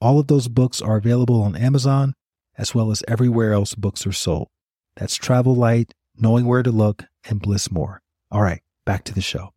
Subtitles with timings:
[0.00, 2.14] All of those books are available on Amazon
[2.58, 4.48] as well as everywhere else books are sold.
[4.96, 8.02] That's Travel Light, Knowing Where to Look, and Bliss More.
[8.30, 9.52] All right, back to the show.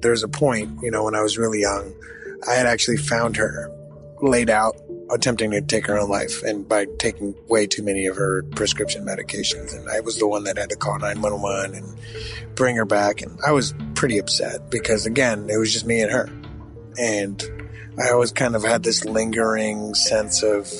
[0.00, 1.92] There's a point, you know, when I was really young,
[2.48, 3.70] I had actually found her
[4.20, 4.76] laid out
[5.10, 9.04] attempting to take her own life and by taking way too many of her prescription
[9.04, 9.76] medications.
[9.76, 13.22] And I was the one that had to call 911 and bring her back.
[13.22, 16.28] And I was pretty upset because again it was just me and her.
[16.98, 17.42] And
[17.98, 20.70] I always kind of had this lingering sense of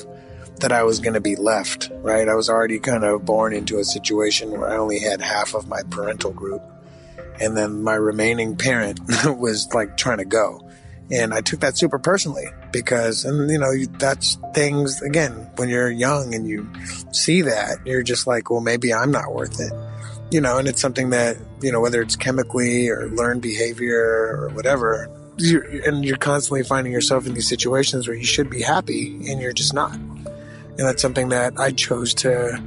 [0.57, 2.27] that I was going to be left right?
[2.27, 5.67] I was already kind of born into a situation where I only had half of
[5.67, 6.61] my parental group.
[7.39, 10.68] And then my remaining parent was like trying to go
[11.11, 15.89] and I took that super personally because, and you know, that's things, again, when you're
[15.89, 16.69] young and you
[17.11, 19.73] see that, you're just like, well, maybe I'm not worth it.
[20.31, 24.49] You know, and it's something that, you know, whether it's chemically or learned behavior or
[24.53, 29.15] whatever, you're, and you're constantly finding yourself in these situations where you should be happy
[29.29, 29.95] and you're just not.
[29.95, 32.61] And that's something that I chose to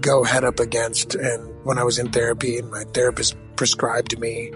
[0.00, 1.14] go head up against.
[1.14, 4.52] And when I was in therapy and my therapist prescribed me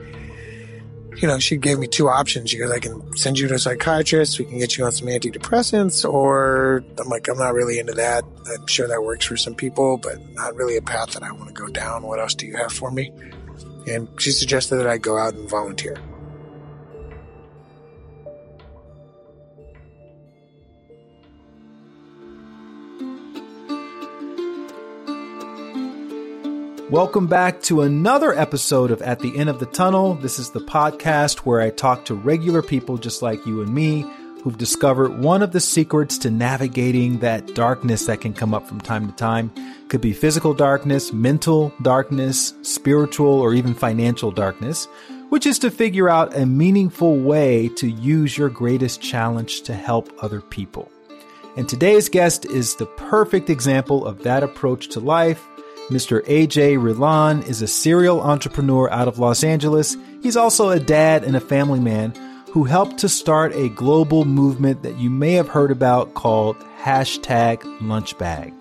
[1.20, 2.50] you know, she gave me two options.
[2.50, 4.38] She goes, I can send you to a psychiatrist.
[4.38, 6.08] We can get you on some antidepressants.
[6.08, 8.24] Or I'm like, I'm not really into that.
[8.46, 11.48] I'm sure that works for some people, but not really a path that I want
[11.48, 12.02] to go down.
[12.02, 13.12] What else do you have for me?
[13.86, 15.96] And she suggested that I go out and volunteer.
[26.90, 30.14] Welcome back to another episode of At the End of the Tunnel.
[30.14, 34.06] This is the podcast where I talk to regular people just like you and me
[34.42, 38.80] who've discovered one of the secrets to navigating that darkness that can come up from
[38.80, 39.52] time to time.
[39.88, 44.86] Could be physical darkness, mental darkness, spiritual, or even financial darkness,
[45.28, 50.10] which is to figure out a meaningful way to use your greatest challenge to help
[50.24, 50.90] other people.
[51.54, 55.46] And today's guest is the perfect example of that approach to life
[55.88, 56.22] Mr.
[56.26, 59.96] AJ Rilan is a serial entrepreneur out of Los Angeles.
[60.22, 62.12] He's also a dad and a family man
[62.52, 67.62] who helped to start a global movement that you may have heard about called hashtag
[67.80, 68.52] lunchbag.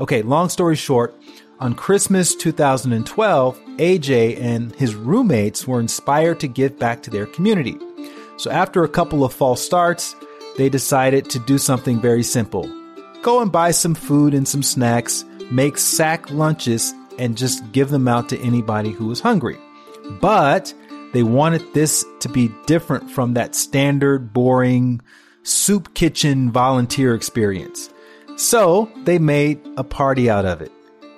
[0.00, 1.14] Okay, long story short,
[1.60, 7.78] on Christmas 2012, AJ and his roommates were inspired to give back to their community.
[8.36, 10.14] So after a couple of false starts,
[10.58, 12.70] they decided to do something very simple.
[13.22, 18.08] Go and buy some food and some snacks make sack lunches and just give them
[18.08, 19.56] out to anybody who was hungry.
[20.20, 20.72] But
[21.12, 25.00] they wanted this to be different from that standard, boring
[25.42, 27.88] soup kitchen volunteer experience.
[28.36, 30.72] So they made a party out of it.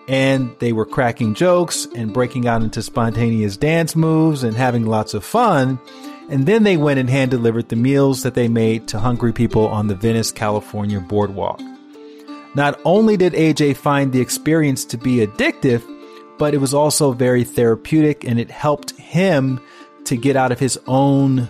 [0.07, 5.13] And they were cracking jokes and breaking out into spontaneous dance moves and having lots
[5.13, 5.79] of fun.
[6.31, 9.67] And then they went and hand delivered the meals that they made to hungry people
[9.67, 11.61] on the Venice, California boardwalk.
[12.55, 15.83] Not only did AJ find the experience to be addictive,
[16.39, 19.61] but it was also very therapeutic and it helped him
[20.05, 21.49] to get out of his own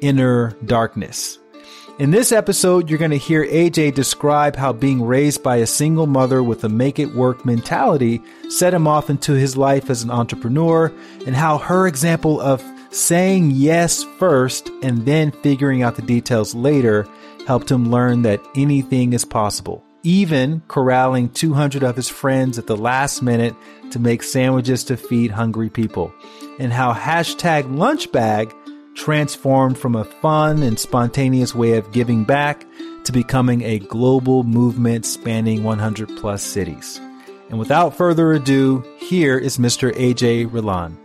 [0.00, 1.38] inner darkness.
[1.98, 6.06] In this episode, you're going to hear AJ describe how being raised by a single
[6.06, 10.10] mother with a make it work mentality set him off into his life as an
[10.10, 10.92] entrepreneur,
[11.26, 17.06] and how her example of saying yes first and then figuring out the details later
[17.46, 22.76] helped him learn that anything is possible even corralling 200 of his friends at the
[22.76, 23.54] last minute
[23.90, 26.12] to make sandwiches to feed hungry people,
[26.58, 28.52] and how hashtag lunchbag
[28.94, 32.66] transformed from a fun and spontaneous way of giving back
[33.04, 37.00] to becoming a global movement spanning 100 plus cities.
[37.48, 39.92] And without further ado, here is Mr.
[39.92, 41.01] AJ Rilan.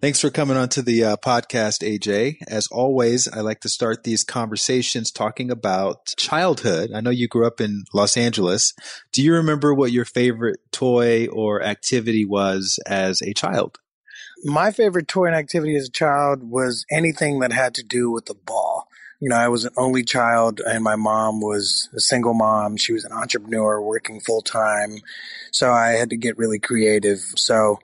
[0.00, 2.36] Thanks for coming on to the uh, podcast, AJ.
[2.48, 6.90] As always, I like to start these conversations talking about childhood.
[6.94, 8.72] I know you grew up in Los Angeles.
[9.12, 13.76] Do you remember what your favorite toy or activity was as a child?
[14.42, 18.24] My favorite toy and activity as a child was anything that had to do with
[18.24, 18.86] the ball.
[19.20, 22.78] You know, I was an only child and my mom was a single mom.
[22.78, 25.02] She was an entrepreneur working full time.
[25.52, 27.18] So I had to get really creative.
[27.36, 27.80] So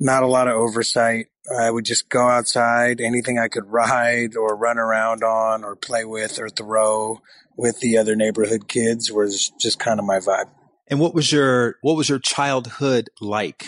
[0.00, 4.56] not a lot of oversight I would just go outside, anything I could ride or
[4.56, 7.20] run around on or play with or throw
[7.56, 10.50] with the other neighborhood kids was just kind of my vibe.
[10.88, 13.66] And what was your what was your childhood like?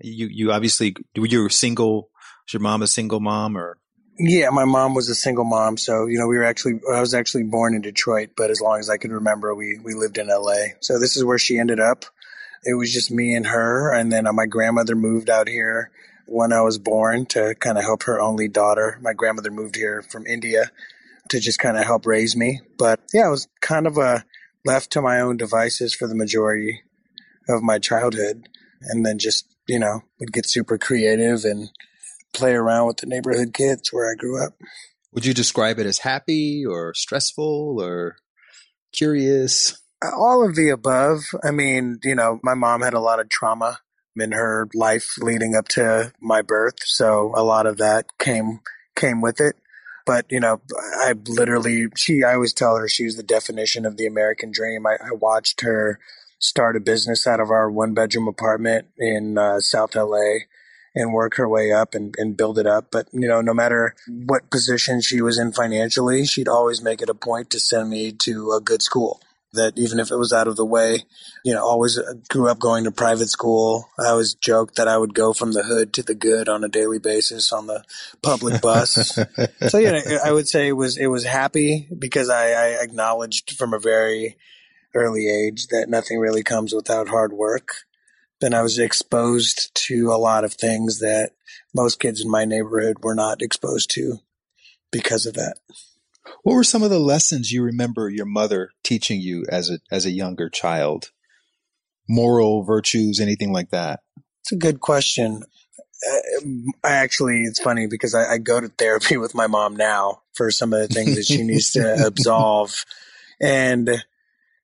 [0.00, 2.10] You you obviously you were single.
[2.46, 3.76] Was your mom a single mom or?
[4.18, 7.14] Yeah, my mom was a single mom, so you know we were actually I was
[7.14, 10.30] actually born in Detroit, but as long as I could remember, we we lived in
[10.30, 10.74] L.A.
[10.80, 12.04] So this is where she ended up.
[12.64, 15.90] It was just me and her, and then uh, my grandmother moved out here
[16.30, 18.98] when I was born to kind of help her only daughter.
[19.02, 20.70] My grandmother moved here from India
[21.28, 22.60] to just kind of help raise me.
[22.78, 24.24] But yeah, I was kind of a
[24.64, 26.82] left to my own devices for the majority
[27.48, 28.48] of my childhood,
[28.80, 31.70] and then just you know would get super creative and
[32.32, 34.54] play around with the neighborhood kids where I grew up.
[35.12, 38.16] Would you describe it as happy or stressful or
[38.92, 39.76] curious?
[40.16, 41.24] All of the above.
[41.42, 43.80] I mean, you know, my mom had a lot of trauma
[44.16, 48.60] in her life leading up to my birth, so a lot of that came
[48.94, 49.56] came with it.
[50.06, 50.60] But you know,
[50.98, 54.86] I literally she I always tell her she was the definition of the American dream.
[54.86, 55.98] I, I watched her
[56.40, 60.40] start a business out of our one bedroom apartment in uh, South LA
[60.94, 62.88] and work her way up and, and build it up.
[62.90, 67.08] But, you know, no matter what position she was in financially, she'd always make it
[67.08, 69.20] a point to send me to a good school.
[69.52, 71.04] That even if it was out of the way,
[71.44, 73.88] you know, always uh, grew up going to private school.
[73.98, 76.68] I always joked that I would go from the hood to the good on a
[76.68, 77.82] daily basis on the
[78.22, 79.18] public bus.
[79.68, 83.74] so, yeah, I would say it was, it was happy because I, I acknowledged from
[83.74, 84.36] a very
[84.94, 87.72] early age that nothing really comes without hard work
[88.40, 91.32] then I was exposed to a lot of things that
[91.74, 94.18] most kids in my neighborhood were not exposed to
[94.90, 95.58] because of that.
[96.42, 100.06] What were some of the lessons you remember your mother teaching you as a as
[100.06, 101.10] a younger child?
[102.08, 104.00] Moral virtues, anything like that?
[104.40, 105.42] It's a good question.
[106.10, 106.40] Uh,
[106.82, 110.50] I actually, it's funny because I, I go to therapy with my mom now for
[110.50, 112.84] some of the things that she needs to absolve,
[113.40, 113.88] and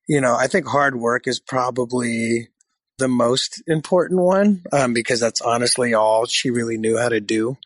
[0.07, 2.49] you know, I think hard work is probably
[2.97, 7.57] the most important one um, because that's honestly all she really knew how to do.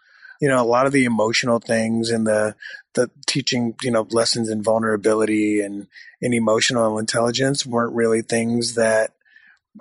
[0.41, 2.55] You know, a lot of the emotional things and the
[2.93, 5.87] the teaching, you know, lessons in vulnerability and,
[6.21, 9.11] and emotional intelligence weren't really things that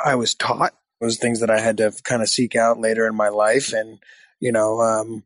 [0.05, 0.75] I was taught.
[1.01, 3.73] It was things that I had to kind of seek out later in my life.
[3.73, 3.99] And,
[4.39, 5.25] you know, um,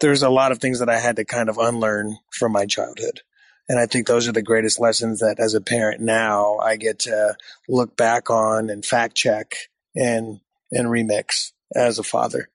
[0.00, 3.20] there's a lot of things that I had to kind of unlearn from my childhood.
[3.68, 7.00] And I think those are the greatest lessons that as a parent now I get
[7.00, 7.36] to
[7.68, 9.54] look back on and fact check
[9.94, 10.40] and,
[10.72, 12.48] and remix as a father.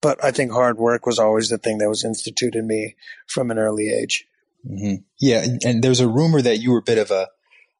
[0.00, 2.96] But I think hard work was always the thing that was instituted in me
[3.26, 4.26] from an early age.
[4.68, 5.02] Mm-hmm.
[5.20, 5.42] Yeah.
[5.42, 7.28] And, and there's a rumor that you were a bit of a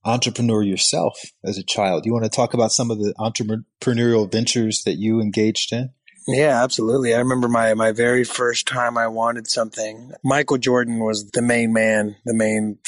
[0.05, 2.07] entrepreneur yourself as a child.
[2.07, 5.91] You want to talk about some of the entrepreneurial ventures that you engaged in?
[6.29, 7.15] Yeah, absolutely.
[7.15, 10.12] I remember my, my very first time I wanted something.
[10.25, 12.79] Michael Jordan was the main man, the main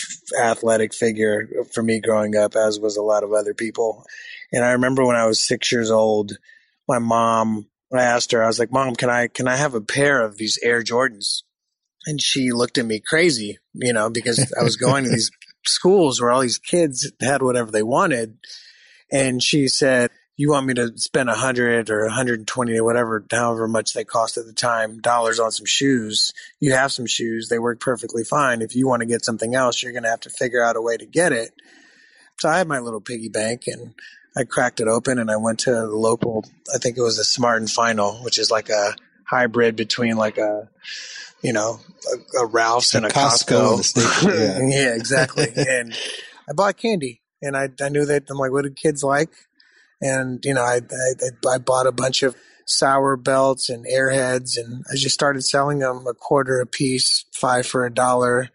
[0.41, 4.05] athletic figure for me growing up, as was a lot of other people.
[4.53, 6.33] And I remember when I was six years old,
[6.89, 9.81] my mom, I asked her, I was like, Mom, can I, can I have a
[9.81, 11.43] pair of these Air Jordans?
[12.07, 15.31] And she looked at me crazy, you know, because I was going to these
[15.67, 18.39] schools where all these kids had whatever they wanted.
[19.11, 23.27] And she said, you want me to spend a hundred or a 120 or whatever,
[23.31, 26.33] however much they cost at the time, dollars on some shoes.
[26.61, 27.49] You have some shoes.
[27.49, 28.63] They work perfectly fine.
[28.63, 30.81] If you want to get something else, you're going to have to figure out a
[30.81, 31.51] way to get it.
[32.39, 33.95] So I had my little piggy bank and
[34.39, 37.25] I cracked it open and I went to the local, I think it was a
[37.25, 40.69] Smart and Final, which is like a hybrid between like a,
[41.43, 43.81] you know, a, a Ralph's and a Costco.
[43.81, 44.23] Costco.
[44.39, 44.59] yeah.
[44.63, 45.49] yeah, exactly.
[45.57, 45.93] and
[46.49, 49.31] I bought candy and I, I knew that I'm like, what do kids like?
[50.01, 54.85] And, you know, I, I, I bought a bunch of sour belts and airheads and
[54.89, 58.51] I just started selling them a quarter a piece, five for a dollar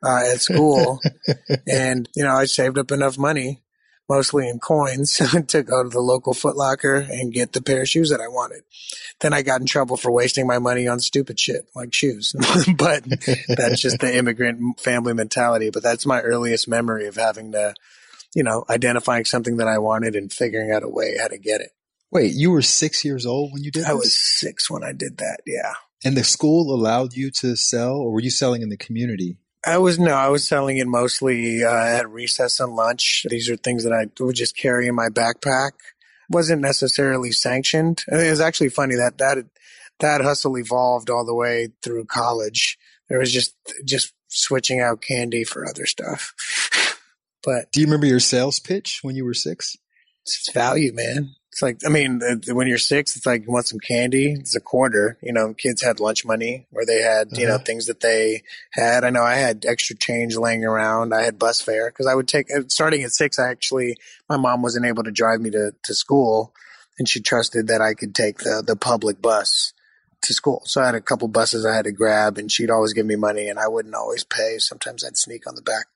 [0.00, 1.00] uh, at school.
[1.68, 3.63] and, you know, I saved up enough money,
[4.08, 5.14] mostly in coins,
[5.48, 8.62] to go to the local Footlocker and get the pair of shoes that I wanted.
[9.20, 12.34] Then I got in trouble for wasting my money on stupid shit like shoes.
[12.76, 13.04] but
[13.48, 15.70] that's just the immigrant family mentality.
[15.70, 17.74] But that's my earliest memory of having to
[18.34, 21.60] you know, identifying something that I wanted and figuring out a way how to get
[21.60, 21.70] it.
[22.10, 23.90] Wait, you were six years old when you did that?
[23.90, 24.04] I this?
[24.04, 25.40] was six when I did that.
[25.46, 25.72] Yeah.
[26.04, 29.38] And the school allowed you to sell, or were you selling in the community?
[29.66, 33.24] I was no, I was selling it mostly uh, at recess and lunch.
[33.28, 35.72] These are things that I would just carry in my backpack.
[36.28, 38.04] wasn't necessarily sanctioned.
[38.08, 39.44] it was actually funny that that
[40.00, 42.78] that hustle evolved all the way through college.
[43.08, 43.54] There was just
[43.84, 46.34] just switching out candy for other stuff.
[47.44, 49.76] But do you remember your sales pitch when you were six?
[50.24, 51.34] It's value, man.
[51.52, 54.32] It's like, I mean, when you're six, it's like you want some candy.
[54.32, 55.18] It's a quarter.
[55.22, 57.40] You know, kids had lunch money or they had, uh-huh.
[57.40, 57.64] you know, uh-huh.
[57.64, 59.04] things that they had.
[59.04, 61.14] I know I had extra change laying around.
[61.14, 63.96] I had bus fare because I would take, uh, starting at six, I actually,
[64.28, 66.52] my mom wasn't able to drive me to, to school
[66.98, 69.74] and she trusted that I could take the, the public bus
[70.22, 70.62] to school.
[70.64, 73.16] So I had a couple buses I had to grab and she'd always give me
[73.16, 74.58] money and I wouldn't always pay.
[74.58, 75.86] Sometimes I'd sneak on the back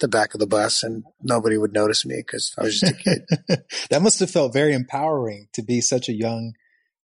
[0.00, 2.96] the back of the bus and nobody would notice me because I was just a
[2.96, 3.22] kid.
[3.90, 6.52] that must have felt very empowering to be such a young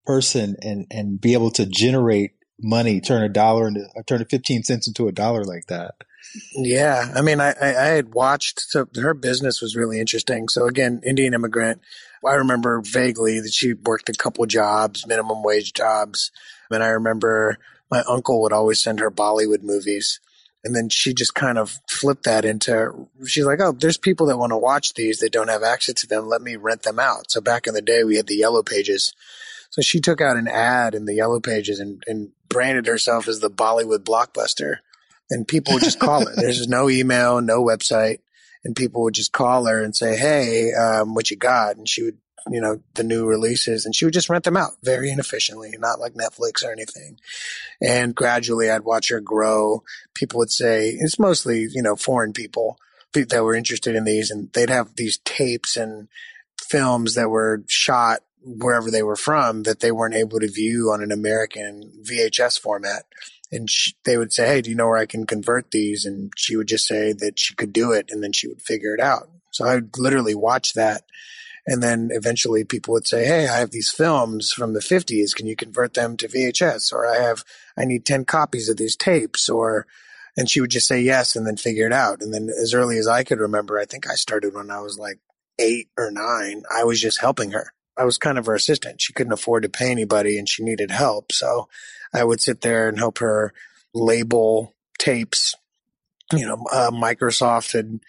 [0.05, 4.63] person and, and be able to generate money, turn a dollar into, turn a 15
[4.65, 5.95] cents into a dollar like that.
[6.55, 7.13] Yeah.
[7.15, 10.49] I mean, I, I, I had watched, so her business was really interesting.
[10.49, 11.81] So again, Indian immigrant.
[12.25, 16.31] I remember vaguely that she worked a couple jobs, minimum wage jobs.
[16.71, 17.59] And I remember
[17.91, 20.21] my uncle would always send her Bollywood movies.
[20.65, 24.39] And then she just kind of flipped that into, she's like, oh, there's people that
[24.39, 26.29] want to watch these that don't have access to them.
[26.29, 27.31] Let me rent them out.
[27.31, 29.13] So back in the day, we had the yellow pages.
[29.71, 33.41] So she took out an ad in the yellow pages and, and branded herself as
[33.41, 34.77] the Bollywood blockbuster.
[35.31, 36.33] And people would just call her.
[36.37, 38.19] There's no email, no website.
[38.65, 41.77] And people would just call her and say, Hey, um, what you got?
[41.77, 42.19] And she would
[42.51, 46.01] you know, the new releases and she would just rent them out very inefficiently, not
[46.01, 47.19] like Netflix or anything.
[47.81, 49.83] And gradually I'd watch her grow.
[50.15, 52.79] People would say it's mostly, you know, foreign people
[53.13, 56.09] that were interested in these and they'd have these tapes and
[56.61, 61.03] films that were shot wherever they were from that they weren't able to view on
[61.03, 63.05] an American VHS format.
[63.53, 66.07] And she, they would say, Hey, do you know where I can convert these?
[66.07, 68.95] And she would just say that she could do it and then she would figure
[68.95, 69.29] it out.
[69.51, 71.05] So I would literally watch that
[71.67, 75.35] and then eventually people would say, Hey, I have these films from the 50s.
[75.35, 76.93] Can you convert them to VHS?
[76.93, 77.45] Or I have,
[77.77, 79.49] I need 10 copies of these tapes.
[79.49, 79.87] Or,
[80.37, 82.23] and she would just say yes and then figure it out.
[82.23, 84.99] And then as early as I could remember, I think I started when I was
[84.99, 85.19] like
[85.59, 86.63] eight or nine.
[86.75, 87.73] I was just helping her.
[87.97, 89.01] I was kind of her assistant.
[89.01, 91.31] She couldn't afford to pay anybody and she needed help.
[91.31, 91.69] So
[92.13, 93.53] I would sit there and help her
[93.95, 95.55] label tapes
[96.33, 98.01] you know, uh, Microsoft had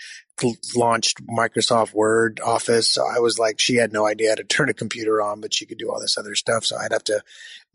[0.75, 2.91] launched Microsoft Word, Office.
[2.91, 5.53] So I was like, she had no idea how to turn a computer on, but
[5.53, 6.65] she could do all this other stuff.
[6.65, 7.21] So I'd have to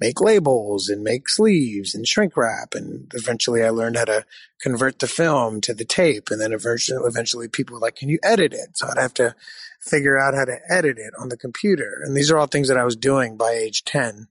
[0.01, 2.75] make labels and make sleeves and shrink wrap.
[2.75, 4.25] And eventually I learned how to
[4.61, 6.31] convert the film to the tape.
[6.31, 8.77] And then eventually, eventually people were like, can you edit it?
[8.77, 9.35] So I'd have to
[9.81, 12.03] figure out how to edit it on the computer.
[12.03, 14.27] And these are all things that I was doing by age 10.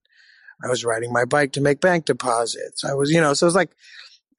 [0.64, 2.84] I was riding my bike to make bank deposits.
[2.84, 3.72] I was, you know, so it was like,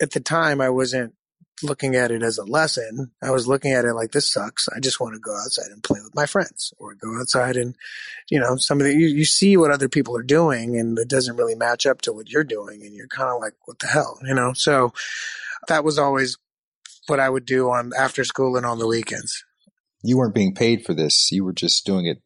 [0.01, 1.15] at the time I wasn't
[1.63, 3.11] looking at it as a lesson.
[3.23, 4.69] I was looking at it like this sucks.
[4.69, 7.75] I just want to go outside and play with my friends or go outside and,
[8.31, 11.09] you know, some of the, you, you see what other people are doing and it
[11.09, 12.83] doesn't really match up to what you're doing.
[12.83, 14.53] And you're kind of like, what the hell, you know?
[14.53, 14.93] So
[15.69, 16.39] that was always
[17.07, 19.45] what I would do on after school and on the weekends.
[20.03, 21.33] You weren't being paid for this.
[21.33, 22.23] You were just doing it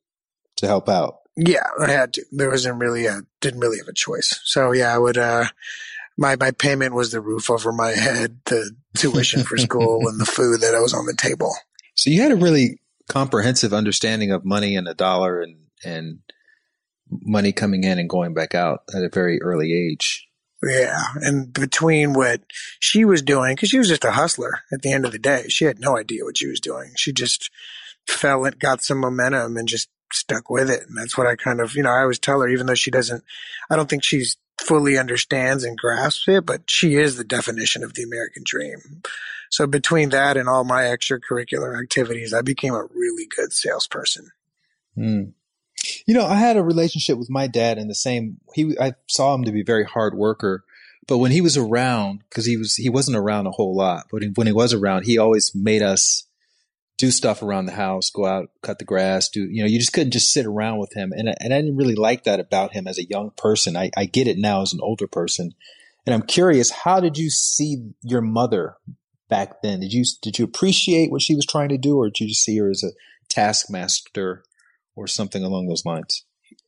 [0.57, 1.17] to help out.
[1.37, 2.25] Yeah, I had to.
[2.31, 4.39] There wasn't really a, didn't really have a choice.
[4.45, 5.47] So yeah, I would, uh,
[6.23, 10.25] my my payment was the roof over my head, the tuition for school, and the
[10.25, 11.55] food that I was on the table.
[11.95, 16.21] So you had a really comprehensive understanding of money and a dollar and and
[17.11, 20.26] money coming in and going back out at a very early age.
[20.62, 22.41] Yeah, and between what
[22.79, 25.47] she was doing, because she was just a hustler at the end of the day,
[25.49, 26.93] she had no idea what she was doing.
[26.97, 27.50] She just
[28.07, 30.85] fell and got some momentum and just stuck with it.
[30.87, 32.91] And that's what I kind of, you know, I always tell her, even though she
[32.91, 33.25] doesn't,
[33.71, 37.94] I don't think she's fully understands and grasps it, but she is the definition of
[37.94, 39.02] the American dream.
[39.50, 44.30] So between that and all my extracurricular activities, I became a really good salesperson.
[44.97, 45.32] Mm.
[46.06, 48.38] You know, I had a relationship with my dad in the same.
[48.54, 50.64] He, I saw him to be a very hard worker,
[51.09, 54.23] but when he was around, because he was he wasn't around a whole lot, but
[54.37, 56.25] when he was around, he always made us
[56.99, 59.92] do stuff around the house, go out, cut the grass, do, you know, you just
[59.92, 61.12] couldn't just sit around with him.
[61.12, 63.76] And, and I didn't really like that about him as a young person.
[63.76, 65.52] I, I get it now as an older person.
[66.06, 68.76] And I'm curious, how did you see your mother
[69.28, 69.80] back then?
[69.80, 72.44] Did you, did you appreciate what she was trying to do or did you just
[72.44, 72.92] see her as a
[73.28, 74.44] taskmaster
[74.94, 76.25] or something along those lines?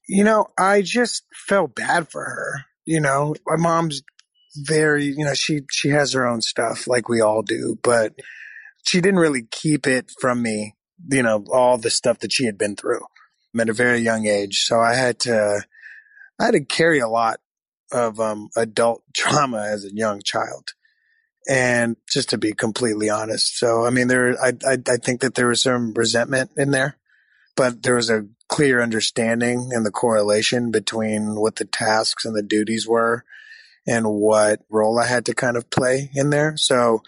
[0.09, 2.65] You know, I just felt bad for her.
[2.85, 4.03] You know, my mom's
[4.57, 8.15] very, you know, she, she has her own stuff like we all do, but
[8.85, 10.77] she didn't really keep it from me,
[11.11, 13.01] you know, all the stuff that she had been through
[13.59, 14.65] at a very young age.
[14.65, 15.63] So I had to,
[16.39, 17.41] I had to carry a lot
[17.91, 20.71] of um, adult trauma as a young child.
[21.49, 23.59] And just to be completely honest.
[23.59, 26.97] So, I mean, there, I, I, I think that there was some resentment in there,
[27.55, 32.43] but there was a clear understanding and the correlation between what the tasks and the
[32.43, 33.25] duties were
[33.87, 36.57] and what role I had to kind of play in there.
[36.57, 37.03] So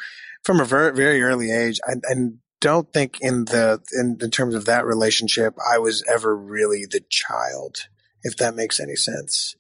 [0.47, 1.95] from a very, very early age, I,
[2.61, 7.03] don't think in the in, in terms of that relationship I was ever really the
[7.11, 7.89] child,
[8.23, 9.57] if that makes any sense.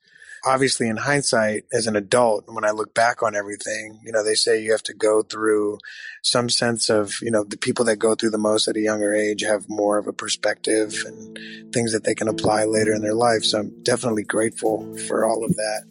[0.47, 4.35] Obviously, in hindsight, as an adult, when I look back on everything, you know, they
[4.35, 5.79] say you have to go through
[6.23, 9.13] some sense of, you know, the people that go through the most at a younger
[9.13, 13.15] age have more of a perspective and things that they can apply later in their
[13.15, 13.43] life.
[13.43, 15.83] So I'm definitely grateful for all of that.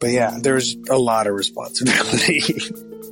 [0.00, 2.42] But yeah, there's a lot of responsibility.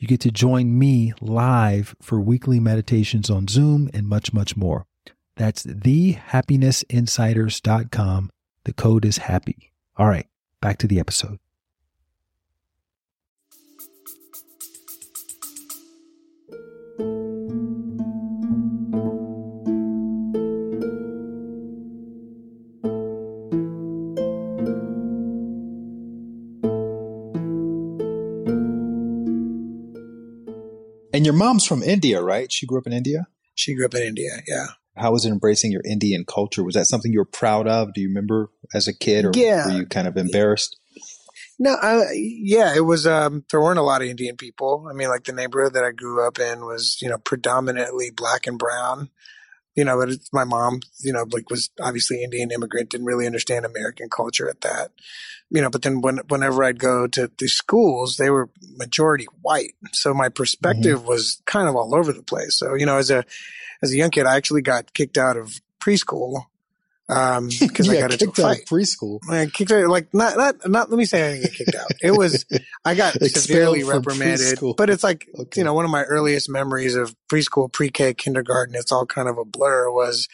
[0.00, 4.86] you get to join me live for weekly meditations on Zoom and much, much more.
[5.36, 8.30] That's thehappinessinsiders.com.
[8.64, 9.74] The code is happy.
[9.96, 10.26] All right,
[10.62, 11.38] back to the episode.
[31.30, 32.50] Your mom's from India, right?
[32.50, 33.28] She grew up in India?
[33.54, 34.66] She grew up in India, yeah.
[34.96, 36.64] How was it embracing your Indian culture?
[36.64, 37.94] Was that something you were proud of?
[37.94, 39.66] Do you remember as a kid or yeah.
[39.66, 40.76] were you kind of embarrassed?
[41.58, 44.88] No, I, yeah, it was, um, there weren't a lot of Indian people.
[44.90, 48.46] I mean, like the neighborhood that I grew up in was, you know, predominantly black
[48.46, 49.10] and brown
[49.74, 53.64] you know, but my mom, you know, like was obviously Indian immigrant, didn't really understand
[53.64, 54.90] American culture at that,
[55.50, 59.74] you know, but then when, whenever I'd go to the schools, they were majority white.
[59.92, 61.08] So my perspective mm-hmm.
[61.08, 62.58] was kind of all over the place.
[62.58, 63.24] So, you know, as a,
[63.82, 66.44] as a young kid, I actually got kicked out of preschool
[67.10, 68.64] um, because I got kicked a fight.
[68.66, 69.18] preschool.
[69.28, 71.90] I kicked out, like not, not, not, let me say I didn't get kicked out.
[72.00, 72.44] It was,
[72.84, 74.76] I got severely reprimanded, preschool.
[74.76, 75.60] but it's like, okay.
[75.60, 79.38] you know, one of my earliest memories of preschool, pre-K, kindergarten, it's all kind of
[79.38, 80.28] a blur was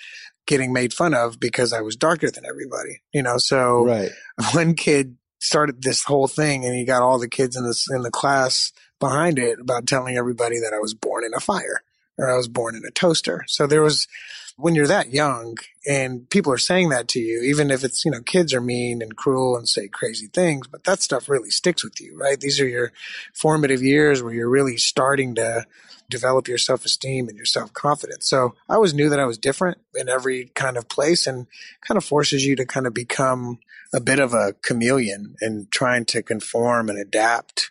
[0.47, 3.39] getting made fun of because I was darker than everybody, you know?
[3.39, 4.11] So right.
[4.53, 8.03] one kid started this whole thing and he got all the kids in this, in
[8.03, 11.83] the class behind it about telling everybody that I was born in a fire
[12.19, 13.45] or I was born in a toaster.
[13.47, 14.09] So there was,
[14.57, 18.11] when you're that young and people are saying that to you, even if it's, you
[18.11, 21.85] know, kids are mean and cruel and say crazy things, but that stuff really sticks
[21.85, 22.41] with you, right?
[22.41, 22.93] These are your
[23.35, 25.67] formative years where you're really starting to
[26.09, 28.29] develop your self esteem and your self confidence.
[28.29, 31.47] So I always knew that I was different in every kind of place and
[31.81, 33.59] kind of forces you to kind of become
[33.93, 37.71] a bit of a chameleon and trying to conform and adapt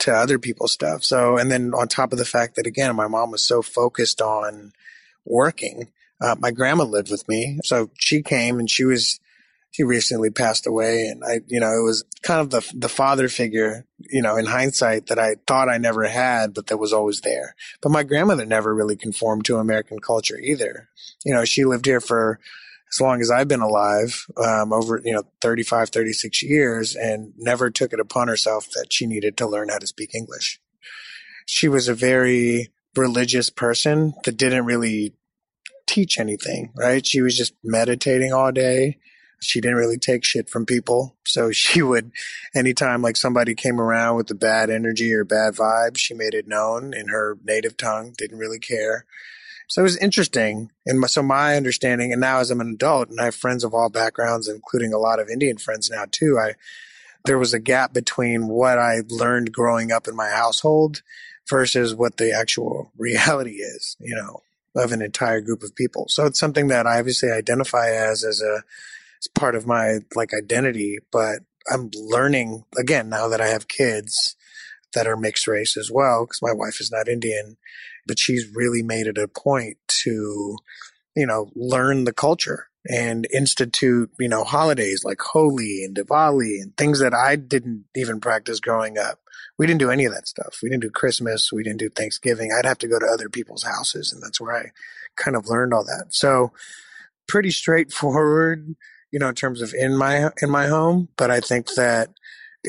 [0.00, 1.04] to other people's stuff.
[1.04, 4.20] So, and then on top of the fact that again, my mom was so focused
[4.20, 4.72] on
[5.24, 5.88] working
[6.20, 7.58] uh, my grandma lived with me.
[7.64, 9.20] So she came and she was,
[9.70, 11.06] she recently passed away.
[11.06, 14.46] And I, you know, it was kind of the, the father figure, you know, in
[14.46, 17.54] hindsight that I thought I never had, but that was always there.
[17.82, 20.88] But my grandmother never really conformed to American culture either.
[21.24, 22.38] You know, she lived here for,
[22.94, 27.68] as long as I've been alive, um, over, you know, 35, 36 years and never
[27.68, 30.60] took it upon herself that she needed to learn how to speak English.
[31.44, 35.14] She was a very religious person that didn't really
[35.86, 37.04] teach anything, right?
[37.04, 38.98] She was just meditating all day.
[39.40, 41.16] She didn't really take shit from people.
[41.26, 42.12] So she would,
[42.54, 46.46] anytime like somebody came around with a bad energy or bad vibe, she made it
[46.46, 49.04] known in her native tongue, didn't really care.
[49.68, 50.70] So it was interesting.
[50.86, 53.74] And so my understanding, and now as I'm an adult and I have friends of
[53.74, 56.54] all backgrounds, including a lot of Indian friends now too, I,
[57.24, 61.02] there was a gap between what I learned growing up in my household
[61.48, 64.42] versus what the actual reality is, you know.
[64.76, 66.06] of an entire group of people.
[66.08, 68.62] So it's something that I obviously identify as as a
[69.20, 71.40] as part of my like identity, but
[71.72, 74.36] I'm learning again now that I have kids
[74.94, 77.56] that are mixed race as well because my wife is not Indian,
[78.06, 80.56] but she's really made it a point to
[81.16, 86.76] you know learn the culture and institute, you know, holidays like Holi and Diwali and
[86.76, 89.20] things that I didn't even practice growing up.
[89.58, 90.58] We didn't do any of that stuff.
[90.62, 91.52] We didn't do Christmas.
[91.52, 92.50] We didn't do Thanksgiving.
[92.52, 94.70] I'd have to go to other people's houses and that's where I
[95.16, 96.06] kind of learned all that.
[96.10, 96.52] So
[97.26, 98.74] pretty straightforward,
[99.10, 101.08] you know, in terms of in my, in my home.
[101.16, 102.10] But I think that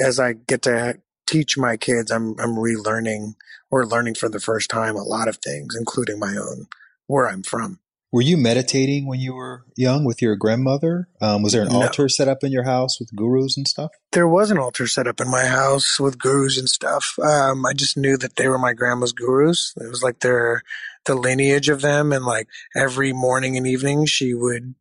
[0.02, 3.36] as I get to teach my kids, I'm, I'm relearning
[3.72, 6.68] or learning for the first time a lot of things, including my own,
[7.08, 7.80] where I'm from.
[8.12, 11.10] Were you meditating when you were young with your grandmother?
[11.20, 11.82] Um, was there an no.
[11.82, 13.92] altar set up in your house with gurus and stuff?
[14.14, 17.20] There was an altar set up in my house with gurus and stuff.
[17.20, 19.74] Um, I just knew that they were my grandma's gurus.
[19.76, 20.64] It was like their
[21.06, 24.76] the lineage of them, and like every morning and evening, she would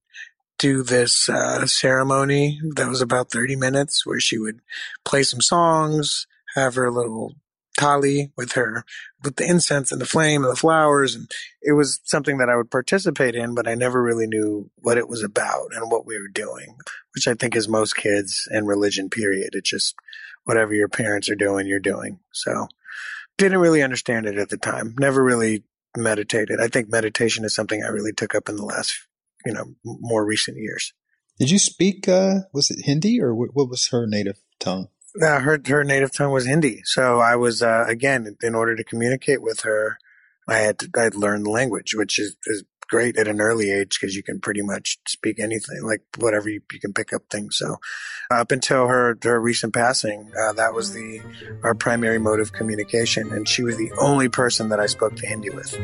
[0.59, 4.61] do this uh, ceremony that was about 30 minutes where she would
[5.05, 7.35] play some songs, have her little
[7.79, 8.85] thali with her,
[9.23, 11.15] with the incense and the flame and the flowers.
[11.15, 14.99] And it was something that I would participate in, but I never really knew what
[14.99, 16.77] it was about and what we were doing,
[17.15, 19.51] which I think is most kids in religion, period.
[19.53, 19.97] It's just
[20.45, 22.21] whatever your parents are doing, you're doing.
[22.33, 22.69] So
[23.39, 24.95] didn't really understand it at the time.
[24.99, 25.65] Never really
[25.97, 26.61] meditated.
[26.61, 29.07] I think meditation is something I really took up in the last,
[29.45, 30.93] you know, more recent years.
[31.39, 34.89] Did you speak, uh, was it Hindi or what was her native tongue?
[35.21, 36.81] Her her native tongue was Hindi.
[36.85, 39.99] So I was uh, again in order to communicate with her,
[40.49, 43.99] I had to I learned the language, which is, is great at an early age
[43.99, 47.57] because you can pretty much speak anything, like whatever you, you can pick up things.
[47.57, 47.77] So
[48.31, 51.21] up until her her recent passing, uh, that was the
[51.63, 55.27] our primary mode of communication, and she was the only person that I spoke to
[55.27, 55.79] Hindi with.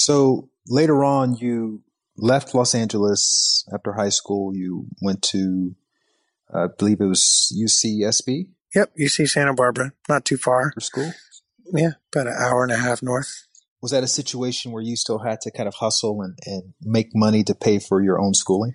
[0.00, 1.82] So later on, you
[2.16, 4.56] left Los Angeles after high school.
[4.56, 5.76] You went to,
[6.52, 8.48] I believe it was UCSB.
[8.74, 11.12] Yep, UC Santa Barbara, not too far for school.
[11.74, 13.46] Yeah, about an hour and a half north.
[13.82, 17.08] Was that a situation where you still had to kind of hustle and, and make
[17.14, 18.74] money to pay for your own schooling?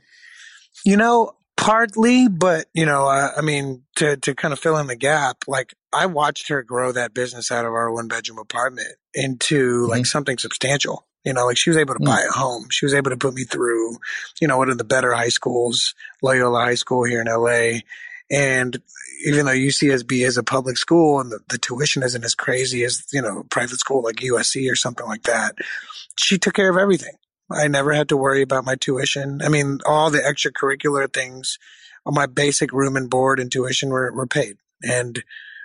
[0.85, 4.87] You know, partly, but you know, uh, I mean, to to kind of fill in
[4.87, 8.95] the gap, like I watched her grow that business out of our one bedroom apartment
[9.13, 9.91] into mm-hmm.
[9.91, 11.05] like something substantial.
[11.23, 12.05] You know, like she was able to mm.
[12.05, 12.67] buy a home.
[12.69, 13.97] She was able to put me through,
[14.39, 17.79] you know, one of the better high schools, Loyola High School here in LA.
[18.29, 18.79] And
[19.25, 23.03] even though UCSB is a public school and the, the tuition isn't as crazy as,
[23.11, 25.55] you know, private school like USC or something like that,
[26.15, 27.15] she took care of everything.
[27.51, 29.41] I never had to worry about my tuition.
[29.43, 31.59] I mean, all the extracurricular things
[32.13, 34.57] my basic room and board and tuition were, were paid.
[34.83, 35.23] And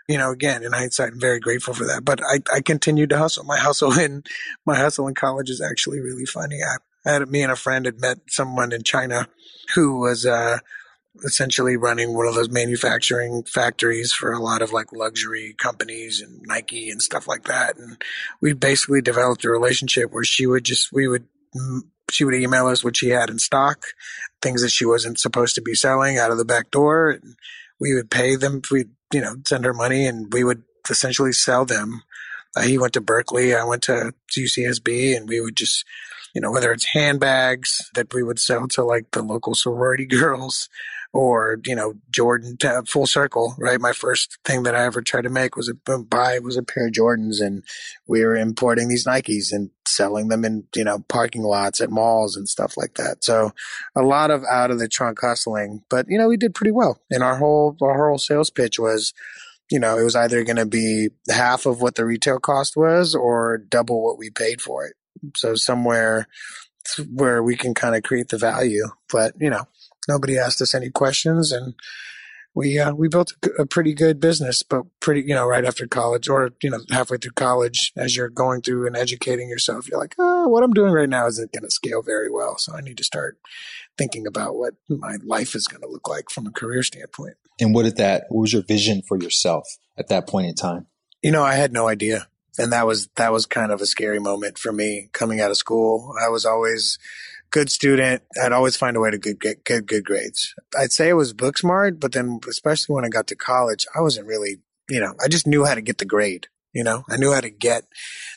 [0.09, 2.05] you know, again, in hindsight, I'm very grateful for that.
[2.05, 3.45] But I, I continued to hustle.
[3.45, 4.25] My hustle in
[4.67, 6.59] my hustle in college is actually really funny.
[6.63, 9.29] I, I had me and a friend had met someone in China
[9.75, 10.59] who was uh,
[11.25, 16.43] essentially running one of those manufacturing factories for a lot of like luxury companies and
[16.43, 17.79] Nike and stuff like that.
[17.79, 18.03] And
[18.41, 21.27] we basically developed a relationship where she would just we would
[22.11, 23.87] she would email us what she had in stock,
[24.43, 27.19] things that she wasn't supposed to be selling out of the back door.
[27.79, 28.63] We would pay them.
[28.71, 32.03] We you know, send her money and we would essentially sell them.
[32.57, 33.55] Uh, he went to Berkeley.
[33.55, 35.85] I went to UCSB and we would just,
[36.35, 40.69] you know, whether it's handbags that we would sell to like the local sorority girls
[41.13, 43.81] or, you know, Jordan full circle, right?
[43.81, 46.87] My first thing that I ever tried to make was a buy was a pair
[46.87, 47.65] of Jordans and
[48.07, 52.35] we were importing these Nikes and selling them in, you know, parking lots at malls
[52.35, 53.23] and stuff like that.
[53.23, 53.53] So
[53.95, 56.99] a lot of out of the trunk hustling, but you know, we did pretty well.
[57.11, 59.13] And our whole, our whole sales pitch was,
[59.71, 63.15] you know, it was either going to be half of what the retail cost was
[63.15, 64.95] or double what we paid for it.
[65.37, 66.27] So somewhere
[67.13, 69.65] where we can kind of create the value, but you know,
[70.09, 71.75] nobody asked us any questions and
[72.61, 76.29] we uh, we built a pretty good business, but pretty you know right after college
[76.29, 80.15] or you know halfway through college, as you're going through and educating yourself, you're like,
[80.19, 82.99] oh, what I'm doing right now isn't going to scale very well, so I need
[82.99, 83.39] to start
[83.97, 87.35] thinking about what my life is going to look like from a career standpoint.
[87.59, 88.27] And what did that?
[88.29, 90.87] What was your vision for yourself at that point in time?
[91.23, 94.19] You know, I had no idea, and that was that was kind of a scary
[94.19, 96.15] moment for me coming out of school.
[96.23, 96.99] I was always
[97.51, 98.23] good student.
[98.43, 100.55] I'd always find a way to get, get, get good grades.
[100.79, 104.01] I'd say I was book smart, but then especially when I got to college, I
[104.01, 106.47] wasn't really, you know, I just knew how to get the grade.
[106.73, 107.85] You know, I knew how to get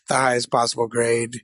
[0.10, 1.42] the highest possible grade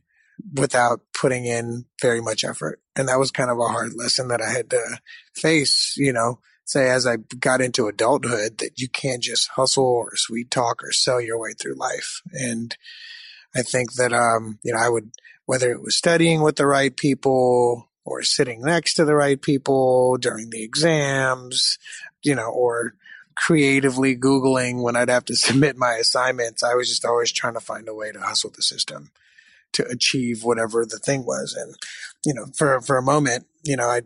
[0.53, 2.81] without putting in very much effort.
[2.95, 4.99] And that was kind of a hard lesson that I had to
[5.35, 10.15] face, you know, say as I got into adulthood that you can't just hustle or
[10.15, 12.21] sweet talk or sell your way through life.
[12.31, 12.75] And
[13.55, 15.11] I think that, um, you know, I would,
[15.49, 20.15] whether it was studying with the right people or sitting next to the right people
[20.17, 21.79] during the exams,
[22.21, 22.93] you know, or
[23.35, 27.59] creatively Googling when I'd have to submit my assignments, I was just always trying to
[27.59, 29.09] find a way to hustle the system
[29.71, 31.55] to achieve whatever the thing was.
[31.59, 31.73] And,
[32.23, 34.01] you know, for, for a moment, you know, I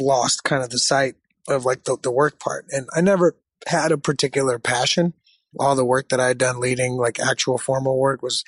[0.00, 1.14] lost kind of the sight
[1.46, 2.66] of like the, the work part.
[2.70, 3.36] And I never
[3.68, 5.14] had a particular passion.
[5.60, 8.42] All the work that I had done leading like actual formal work was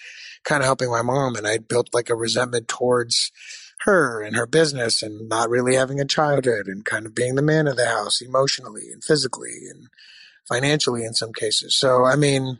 [0.45, 1.37] kind of helping my mom.
[1.37, 3.33] And I built like a resentment towards
[3.81, 7.43] her and her business and not really having a childhood and kind of being the
[7.43, 9.89] man of the house emotionally and physically and
[10.49, 11.77] financially in some cases.
[11.77, 12.59] So, I mean,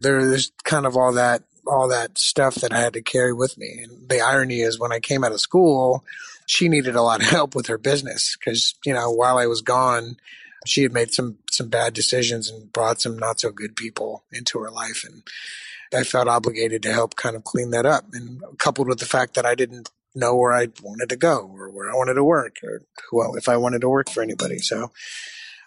[0.00, 3.80] there's kind of all that all that stuff that I had to carry with me.
[3.82, 6.04] And the irony is when I came out of school,
[6.46, 9.62] she needed a lot of help with her business because, you know, while I was
[9.62, 10.16] gone,
[10.64, 14.58] she had made some, some bad decisions and brought some not so good people into
[14.60, 15.04] her life.
[15.04, 15.22] And
[15.94, 18.04] I felt obligated to help kind of clean that up.
[18.12, 21.70] And coupled with the fact that I didn't know where I wanted to go or
[21.70, 24.58] where I wanted to work or well, if I wanted to work for anybody.
[24.58, 24.90] So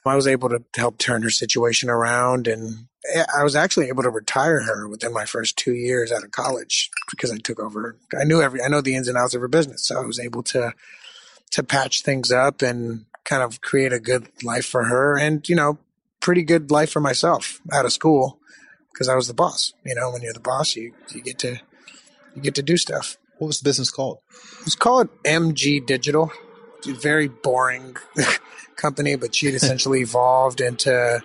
[0.06, 4.04] I was able to help turn her situation around and eh, I was actually able
[4.04, 7.98] to retire her within my first two years out of college because I took over.
[8.20, 9.86] I knew every, I know the ins and outs of her business.
[9.86, 10.74] So I was able to,
[11.52, 15.56] to patch things up and kind of create a good life for her and, you
[15.56, 15.78] know,
[16.20, 18.39] pretty good life for myself out of school
[18.94, 19.74] because I was the boss.
[19.86, 21.60] You know, when you're the boss, you, you get to,
[22.36, 23.18] you get to do stuff.
[23.38, 24.20] What was the business called?
[24.60, 26.32] It was called MG Digital.
[26.80, 27.96] It's a very boring
[28.76, 31.22] company, but she'd essentially evolved into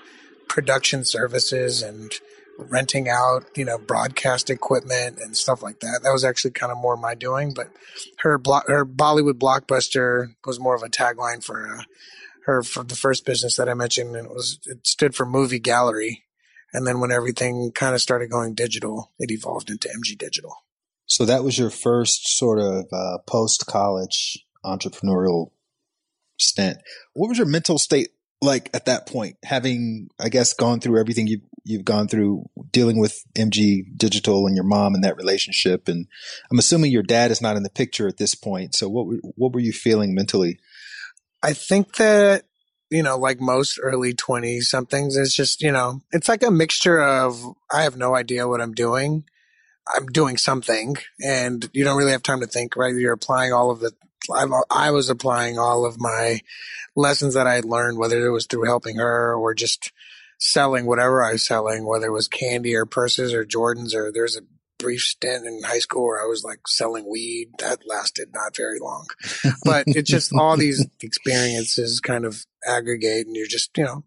[0.48, 2.12] production services and
[2.58, 6.00] renting out, you know, broadcast equipment and stuff like that.
[6.02, 7.68] That was actually kind of more my doing, but
[8.18, 11.82] her blo- her Bollywood blockbuster was more of a tagline for uh,
[12.46, 14.16] her for the first business that I mentioned.
[14.16, 16.24] And it was it stood for movie gallery,
[16.74, 20.56] and then when everything kind of started going digital, it evolved into MG Digital.
[21.06, 25.52] So that was your first sort of uh, post college entrepreneurial
[26.38, 26.78] stint.
[27.12, 28.08] What was your mental state
[28.42, 32.98] like at that point, having I guess gone through everything you've you've gone through, dealing
[32.98, 36.06] with MG Digital and your mom and that relationship, and
[36.50, 38.74] I'm assuming your dad is not in the picture at this point.
[38.74, 39.06] So what
[39.36, 40.58] what were you feeling mentally?
[41.42, 42.44] I think that
[42.90, 47.02] you know, like most early 20 somethings, it's just, you know, it's like a mixture
[47.02, 47.42] of
[47.72, 49.24] I have no idea what I'm doing.
[49.94, 52.94] I'm doing something and you don't really have time to think, right?
[52.94, 53.92] You're applying all of the
[54.34, 56.40] I've, I was applying all of my
[56.96, 59.92] lessons that I had learned, whether it was through helping her or just
[60.38, 64.36] selling whatever I was selling, whether it was candy or purses or Jordans or there's
[64.36, 64.42] a
[64.78, 67.50] brief stint in high school where I was like selling weed.
[67.58, 69.06] That lasted not very long,
[69.64, 74.04] but it's just all these experiences kind of aggregate and you're just, you know,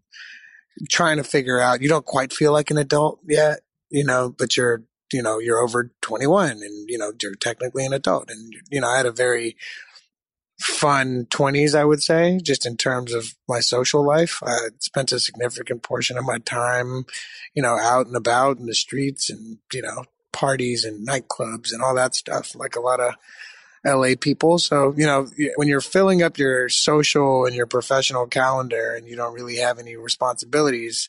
[0.90, 4.56] trying to figure out, you don't quite feel like an adult yet, you know, but
[4.56, 8.30] you're, you know, you're over 21 and, you know, you're technically an adult.
[8.30, 9.56] And, you know, I had a very
[10.60, 14.40] fun 20s, I would say, just in terms of my social life.
[14.44, 17.04] I spent a significant portion of my time,
[17.54, 20.04] you know, out and about in the streets and, you know,
[20.38, 23.14] parties and nightclubs and all that stuff, like a lot of
[23.84, 24.60] LA people.
[24.60, 29.16] So, you know, when you're filling up your social and your professional calendar and you
[29.16, 31.08] don't really have any responsibilities,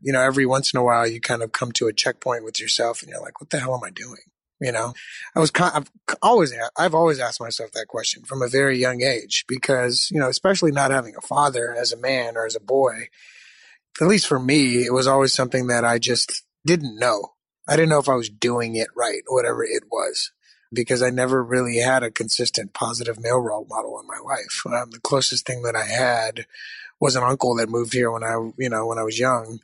[0.00, 2.58] you know, every once in a while you kind of come to a checkpoint with
[2.58, 4.22] yourself and you're like, what the hell am I doing?
[4.62, 4.94] You know,
[5.36, 5.90] I was kind of
[6.22, 10.28] always, I've always asked myself that question from a very young age because, you know,
[10.28, 13.08] especially not having a father as a man or as a boy,
[14.00, 17.32] at least for me, it was always something that I just didn't know.
[17.70, 20.32] I didn't know if I was doing it right, whatever it was,
[20.72, 24.62] because I never really had a consistent positive male role model in my life.
[24.66, 26.46] Um, the closest thing that I had
[27.00, 29.60] was an uncle that moved here when I, you know, when I was young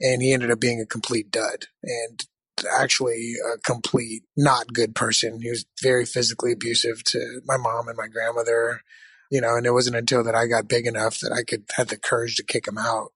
[0.00, 1.66] and he ended up being a complete dud.
[1.82, 2.24] And
[2.68, 5.40] actually a complete not good person.
[5.40, 8.82] He was very physically abusive to my mom and my grandmother,
[9.30, 11.88] you know, and it wasn't until that I got big enough that I could have
[11.88, 13.12] the courage to kick him out.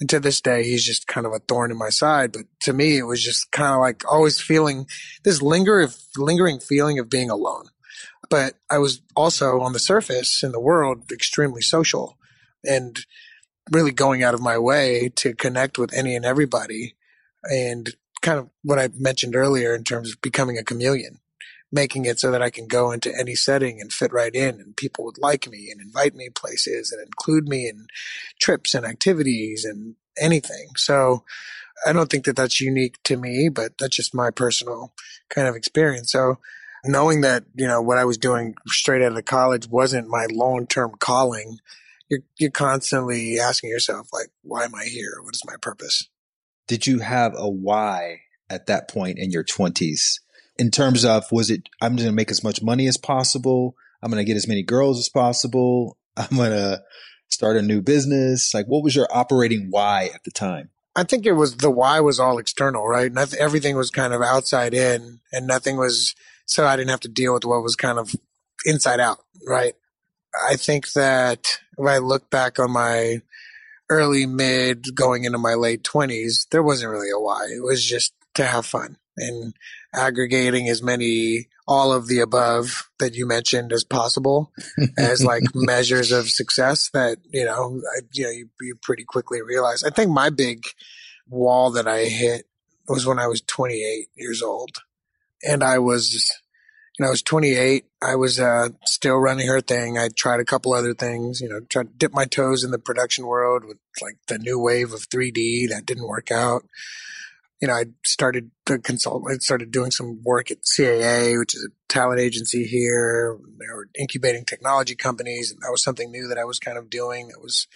[0.00, 2.32] And to this day, he's just kind of a thorn in my side.
[2.32, 4.86] But to me, it was just kind of like always feeling
[5.24, 7.66] this linger lingering feeling of being alone.
[8.30, 12.16] But I was also on the surface in the world extremely social
[12.64, 12.98] and
[13.70, 16.94] really going out of my way to connect with any and everybody.
[17.44, 21.20] And kind of what I mentioned earlier in terms of becoming a chameleon,
[21.72, 24.76] making it so that I can go into any setting and fit right in and
[24.76, 27.86] people would like me and invite me places and include me in
[28.40, 30.68] trips and activities and anything.
[30.76, 31.24] So
[31.86, 34.92] I don't think that that's unique to me, but that's just my personal
[35.28, 36.12] kind of experience.
[36.12, 36.38] So
[36.84, 40.66] knowing that, you know, what I was doing straight out of college wasn't my long
[40.66, 41.58] term calling,
[42.08, 45.20] you're, you're constantly asking yourself, like, why am I here?
[45.22, 46.08] What is my purpose?
[46.66, 50.20] Did you have a why at that point in your 20s?
[50.60, 53.74] In terms of, was it, I'm going to make as much money as possible?
[54.02, 55.96] I'm going to get as many girls as possible.
[56.18, 56.82] I'm going to
[57.28, 58.52] start a new business.
[58.52, 60.68] Like, what was your operating why at the time?
[60.94, 63.10] I think it was the why was all external, right?
[63.38, 67.32] Everything was kind of outside in, and nothing was so I didn't have to deal
[67.32, 68.14] with what was kind of
[68.66, 69.74] inside out, right?
[70.46, 73.22] I think that if I look back on my
[73.88, 77.46] early, mid, going into my late 20s, there wasn't really a why.
[77.50, 79.54] It was just to have fun and
[79.94, 84.52] aggregating as many all of the above that you mentioned as possible
[84.98, 89.42] as like measures of success that you know I, you know you, you pretty quickly
[89.42, 89.84] realize.
[89.84, 90.64] I think my big
[91.28, 92.46] wall that i hit
[92.88, 94.70] was when i was 28 years old.
[95.44, 96.28] And i was
[96.98, 99.96] you know i was 28 i was uh, still running her thing.
[99.96, 102.78] I tried a couple other things you know tried to dip my toes in the
[102.78, 106.64] production world with like the new wave of 3d that didn't work out
[107.60, 111.68] you know, I started to consult, I started doing some work at CAA, which is
[111.68, 113.38] a talent agency here.
[113.58, 115.50] They were incubating technology companies.
[115.50, 117.66] And that was something new that I was kind of doing that was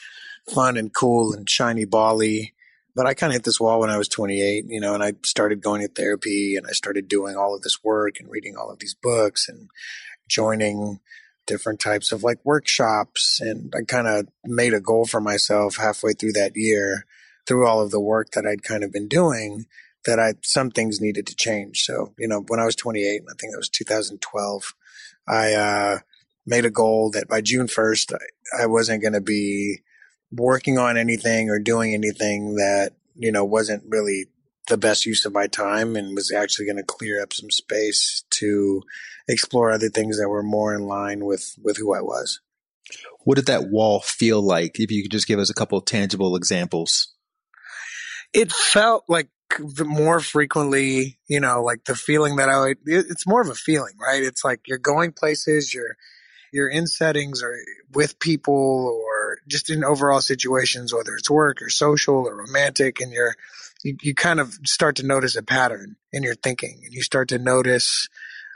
[0.48, 2.54] fun and cool and shiny bally.
[2.96, 5.14] But I kind of hit this wall when I was 28, you know, and I
[5.24, 8.70] started going to therapy and I started doing all of this work and reading all
[8.70, 9.68] of these books and
[10.28, 11.00] joining
[11.46, 13.40] different types of like workshops.
[13.40, 17.04] And I kind of made a goal for myself halfway through that year
[17.46, 19.66] through all of the work that I'd kind of been doing
[20.04, 21.82] that I some things needed to change.
[21.84, 24.74] So, you know, when I was 28, I think that was 2012,
[25.26, 25.98] I uh,
[26.46, 29.80] made a goal that by June 1st, I, I wasn't going to be
[30.30, 34.26] working on anything or doing anything that, you know, wasn't really
[34.68, 38.24] the best use of my time and was actually going to clear up some space
[38.30, 38.82] to
[39.28, 42.40] explore other things that were more in line with with who I was.
[43.24, 44.78] What did that wall feel like?
[44.78, 47.13] If you could just give us a couple of tangible examples
[48.34, 53.40] it felt like the more frequently, you know, like the feeling that I, it's more
[53.40, 54.22] of a feeling, right?
[54.22, 55.96] It's like you're going places, you're,
[56.52, 57.56] you're in settings or
[57.92, 63.12] with people or just in overall situations, whether it's work or social or romantic, and
[63.12, 63.36] you're,
[63.84, 67.28] you, you kind of start to notice a pattern in your thinking and you start
[67.28, 68.08] to notice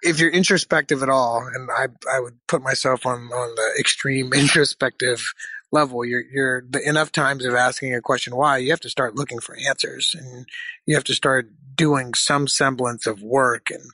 [0.02, 4.32] if you're introspective at all, and I, I would put myself on, on the extreme
[4.34, 5.32] introspective
[5.70, 9.16] level, you're, you're the enough times of asking a question why, you have to start
[9.16, 10.46] looking for answers and
[10.86, 13.70] you have to start doing some semblance of work.
[13.70, 13.84] And,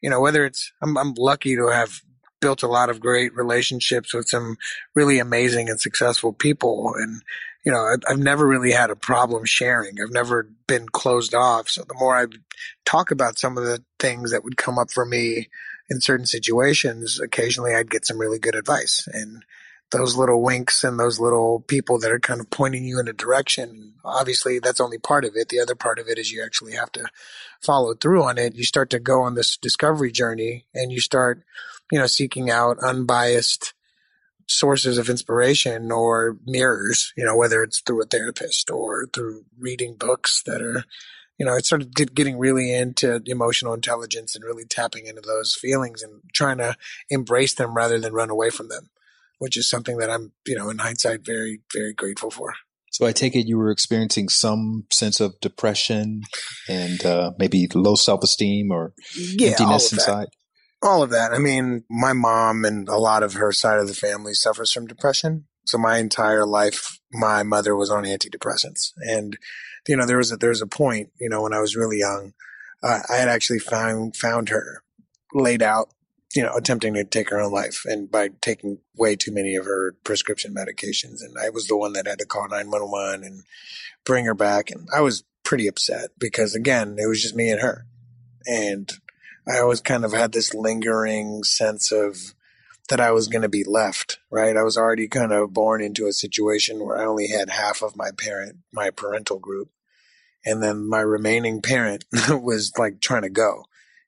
[0.00, 2.02] you know, whether it's, I'm, I'm lucky to have
[2.40, 4.56] built a lot of great relationships with some
[4.94, 6.92] really amazing and successful people.
[6.96, 7.22] And,
[7.64, 9.96] you know, I've, never really had a problem sharing.
[10.00, 11.68] I've never been closed off.
[11.68, 12.26] So the more I
[12.84, 15.48] talk about some of the things that would come up for me
[15.88, 19.06] in certain situations, occasionally I'd get some really good advice.
[19.12, 19.44] And,
[19.90, 23.12] those little winks and those little people that are kind of pointing you in a
[23.12, 23.94] direction.
[24.04, 25.48] Obviously, that's only part of it.
[25.48, 27.06] The other part of it is you actually have to
[27.60, 28.54] follow through on it.
[28.54, 31.42] You start to go on this discovery journey and you start,
[31.90, 33.74] you know, seeking out unbiased
[34.46, 39.94] sources of inspiration or mirrors, you know, whether it's through a therapist or through reading
[39.94, 40.84] books that are,
[41.38, 46.02] you know, I started getting really into emotional intelligence and really tapping into those feelings
[46.02, 46.76] and trying to
[47.08, 48.90] embrace them rather than run away from them
[49.40, 52.54] which is something that I'm, you know, in hindsight, very, very grateful for.
[52.92, 56.22] So I take it you were experiencing some sense of depression
[56.68, 60.28] and uh, maybe low self esteem or yeah, emptiness inside.
[60.82, 61.32] All of that.
[61.32, 64.86] I mean, my mom and a lot of her side of the family suffers from
[64.86, 65.44] depression.
[65.66, 69.36] So my entire life, my mother was on antidepressants, and
[69.86, 71.98] you know there was a, there was a point, you know, when I was really
[71.98, 72.32] young,
[72.82, 74.82] uh, I had actually found found her
[75.32, 75.92] laid out
[76.34, 79.64] you know, attempting to take her own life and by taking way too many of
[79.64, 81.22] her prescription medications.
[81.22, 83.42] And I was the one that had to call 911 and
[84.04, 84.70] bring her back.
[84.70, 87.86] And I was pretty upset because again, it was just me and her.
[88.46, 88.92] And
[89.48, 92.34] I always kind of had this lingering sense of
[92.88, 94.56] that I was going to be left, right?
[94.56, 97.96] I was already kind of born into a situation where I only had half of
[97.96, 99.70] my parent, my parental group.
[100.44, 103.64] And then my remaining parent was like trying to go.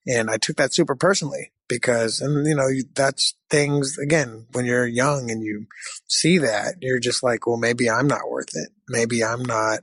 [0.07, 4.87] And I took that super personally because, and you know, that's things again, when you're
[4.87, 5.67] young and you
[6.09, 8.71] see that, you're just like, well, maybe I'm not worth it.
[8.89, 9.81] Maybe I'm not,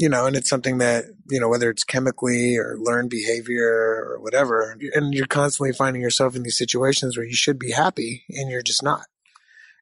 [0.00, 4.18] you know, and it's something that, you know, whether it's chemically or learned behavior or
[4.22, 8.50] whatever, and you're constantly finding yourself in these situations where you should be happy and
[8.50, 9.04] you're just not.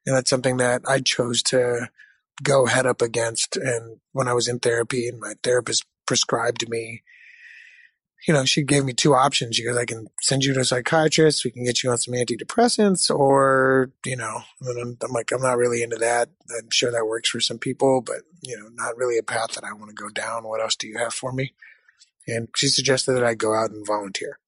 [0.05, 1.87] And that's something that I chose to
[2.43, 3.55] go head up against.
[3.55, 7.01] And when I was in therapy and my therapist prescribed me
[8.27, 9.55] you know, she gave me two options.
[9.55, 11.45] She goes, I can send you to a psychiatrist.
[11.45, 15.57] We can get you on some antidepressants or, you know, I'm, I'm, like, I'm not
[15.57, 16.29] really into that.
[16.57, 19.63] I'm sure that works for some people, but, you know, not really a path that
[19.63, 20.43] I want to go down.
[20.43, 21.53] What else do you have for me?
[22.27, 24.39] And she suggested that I go out and volunteer.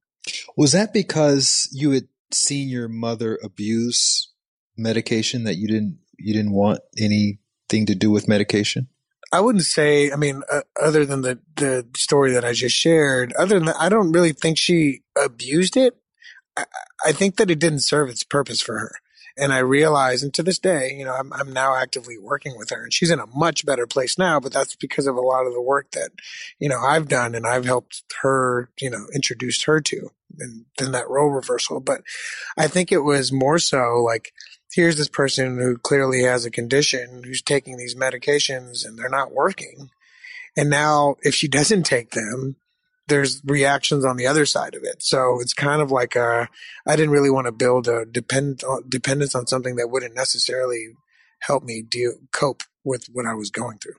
[0.56, 4.32] Was that because you had seen your mother abuse
[4.78, 8.90] medication that you didn't, you didn't want anything to do with medication?
[9.32, 10.12] I wouldn't say.
[10.12, 13.80] I mean, uh, other than the the story that I just shared, other than that,
[13.80, 15.96] I don't really think she abused it.
[16.58, 16.66] I,
[17.06, 18.92] I think that it didn't serve its purpose for her.
[19.38, 22.70] And I realize, and to this day, you know, I'm, I'm now actively working with
[22.70, 25.48] her and she's in a much better place now, but that's because of a lot
[25.48, 26.12] of the work that,
[26.60, 30.92] you know, I've done and I've helped her, you know, introduced her to and then
[30.92, 31.80] that role reversal.
[31.80, 32.02] But
[32.58, 34.34] I think it was more so like,
[34.74, 39.34] here's this person who clearly has a condition who's taking these medications and they're not
[39.34, 39.90] working.
[40.58, 42.56] And now if she doesn't take them,
[43.08, 45.04] there's reactions on the other side of it.
[45.04, 46.48] So it's kind of like a,
[46.88, 50.90] I didn't really want to build a depend, dependence on something that wouldn't necessarily
[51.42, 53.96] help me deal, cope with what I was going through.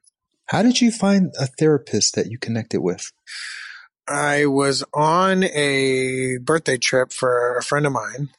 [0.46, 3.12] How did you find a therapist that you connected with?
[4.08, 8.30] I was on a birthday trip for a friend of mine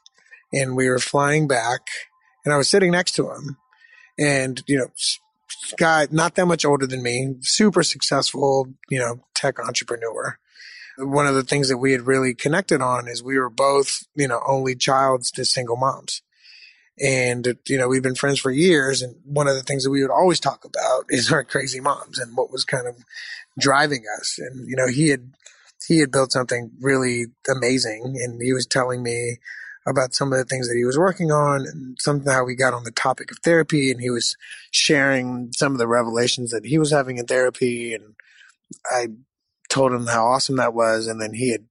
[0.51, 1.81] and we were flying back
[2.43, 3.57] and I was sitting next to him,
[4.17, 4.87] and you know,
[5.77, 10.37] guy not that much older than me, super successful, you know, tech entrepreneur.
[10.97, 14.27] One of the things that we had really connected on is we were both, you
[14.27, 16.21] know, only childs to single moms.
[17.01, 19.01] And, you know, we've been friends for years.
[19.01, 22.19] And one of the things that we would always talk about is our crazy moms
[22.19, 22.95] and what was kind of
[23.57, 24.37] driving us.
[24.37, 25.31] And, you know, he had,
[25.87, 28.15] he had built something really amazing.
[28.23, 29.37] And he was telling me,
[29.85, 32.83] about some of the things that he was working on and somehow we got on
[32.83, 34.35] the topic of therapy and he was
[34.71, 38.15] sharing some of the revelations that he was having in therapy and
[38.89, 39.07] I
[39.69, 41.65] told him how awesome that was and then he had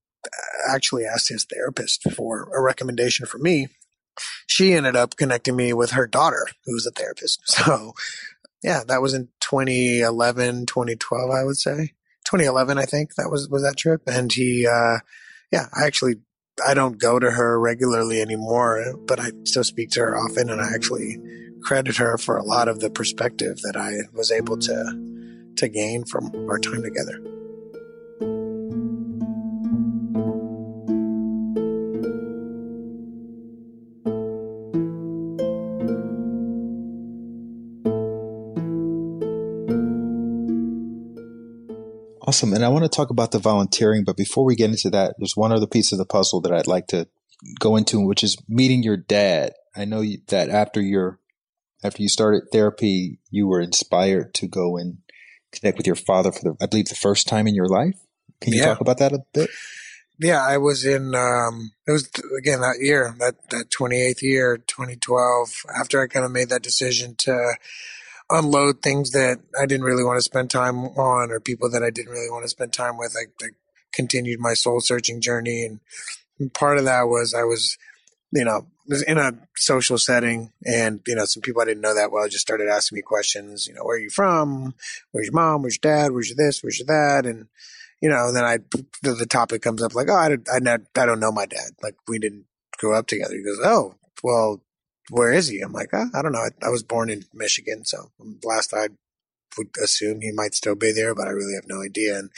[0.69, 3.69] actually asked his therapist for a recommendation for me.
[4.47, 7.41] She ended up connecting me with her daughter who was a therapist.
[7.47, 7.95] So
[8.63, 11.95] yeah, that was in 2011, 2012 I would say.
[12.27, 14.99] 2011 I think that was was that trip and he uh
[15.51, 16.17] yeah, I actually
[16.67, 20.61] I don't go to her regularly anymore, but I still speak to her often, and
[20.61, 21.19] I actually
[21.63, 25.09] credit her for a lot of the perspective that I was able to
[25.57, 27.32] to gain from our time together.
[42.33, 42.55] Awesome.
[42.55, 45.37] And I want to talk about the volunteering, but before we get into that, there's
[45.37, 47.07] one other piece of the puzzle that I'd like to
[47.61, 49.53] go into, which is meeting your dad.
[49.77, 51.19] I know that after your
[51.85, 54.97] after you started therapy, you were inspired to go and
[55.53, 58.01] connect with your father for the I believe the first time in your life.
[58.41, 58.69] Can you yeah.
[58.69, 59.51] talk about that a bit?
[60.19, 62.09] Yeah, I was in um it was
[62.39, 67.15] again that year, that that 28th year, 2012, after I kind of made that decision
[67.17, 67.57] to
[68.33, 71.91] unload things that I didn't really want to spend time on or people that I
[71.91, 73.15] didn't really want to spend time with.
[73.17, 73.51] I, I
[73.93, 75.65] continued my soul searching journey.
[75.65, 75.81] And,
[76.55, 77.79] part of that was I was,
[78.33, 81.95] you know, was in a social setting and, you know, some people I didn't know
[81.95, 84.75] that well just started asking me questions, you know, where are you from?
[85.13, 85.63] Where's your mom?
[85.63, 86.13] Where's your dad?
[86.13, 86.63] Where's your this?
[86.63, 87.27] Where's your that?
[87.27, 87.47] And,
[88.01, 88.59] you know, and then I,
[89.03, 91.71] the, the topic comes up like, oh, I, I, I don't know my dad.
[91.81, 92.47] Like we didn't
[92.79, 93.35] grow up together.
[93.35, 94.61] He goes, oh, well,
[95.11, 95.61] where is he?
[95.61, 96.41] I'm like, oh, I don't know.
[96.41, 98.11] I, I, was born in Michigan, so
[98.45, 98.89] last I
[99.59, 102.19] would assume he might still be there, but I really have no idea.
[102.19, 102.31] And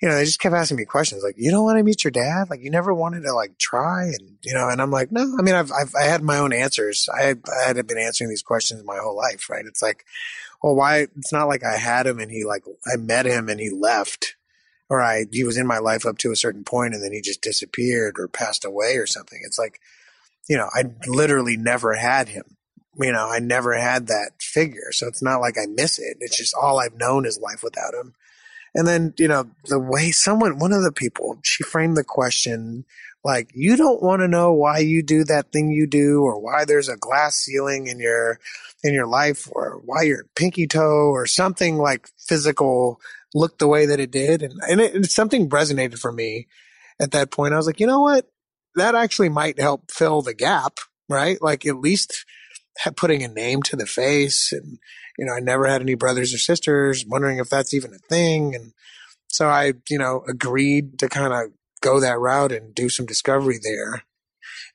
[0.00, 2.12] you know, they just kept asking me questions like, "You don't want to meet your
[2.12, 2.50] dad?
[2.50, 5.42] Like, you never wanted to like try?" And you know, and I'm like, "No, I
[5.42, 7.08] mean, I've, I've I had my own answers.
[7.12, 7.34] I
[7.64, 9.66] I had been answering these questions my whole life, right?
[9.66, 10.04] It's like,
[10.62, 11.08] well, why?
[11.16, 14.36] It's not like I had him and he like I met him and he left."
[14.90, 17.20] Or I, he was in my life up to a certain point and then he
[17.20, 19.38] just disappeared or passed away or something.
[19.44, 19.80] It's like,
[20.48, 22.56] you know, I literally never had him.
[23.00, 24.90] You know, I never had that figure.
[24.90, 26.16] So it's not like I miss it.
[26.20, 28.14] It's just all I've known is life without him.
[28.74, 32.84] And then, you know, the way someone, one of the people, she framed the question
[33.24, 36.64] like, you don't want to know why you do that thing you do or why
[36.64, 38.38] there's a glass ceiling in your,
[38.82, 43.00] in your life or why your pinky toe or something like physical
[43.34, 44.42] looked the way that it did.
[44.42, 46.46] And, and it, something resonated for me
[47.00, 47.54] at that point.
[47.54, 48.30] I was like, you know what?
[48.74, 51.40] That actually might help fill the gap, right?
[51.40, 52.24] Like at least
[52.96, 54.52] putting a name to the face.
[54.52, 54.78] And,
[55.18, 58.54] you know, I never had any brothers or sisters, wondering if that's even a thing.
[58.54, 58.72] And
[59.28, 63.58] so I, you know, agreed to kind of go that route and do some discovery
[63.62, 64.04] there.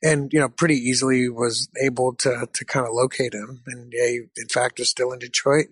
[0.02, 3.64] And, you know, pretty easily was able to, to kind of locate him.
[3.68, 5.68] And he, in fact, was still in Detroit.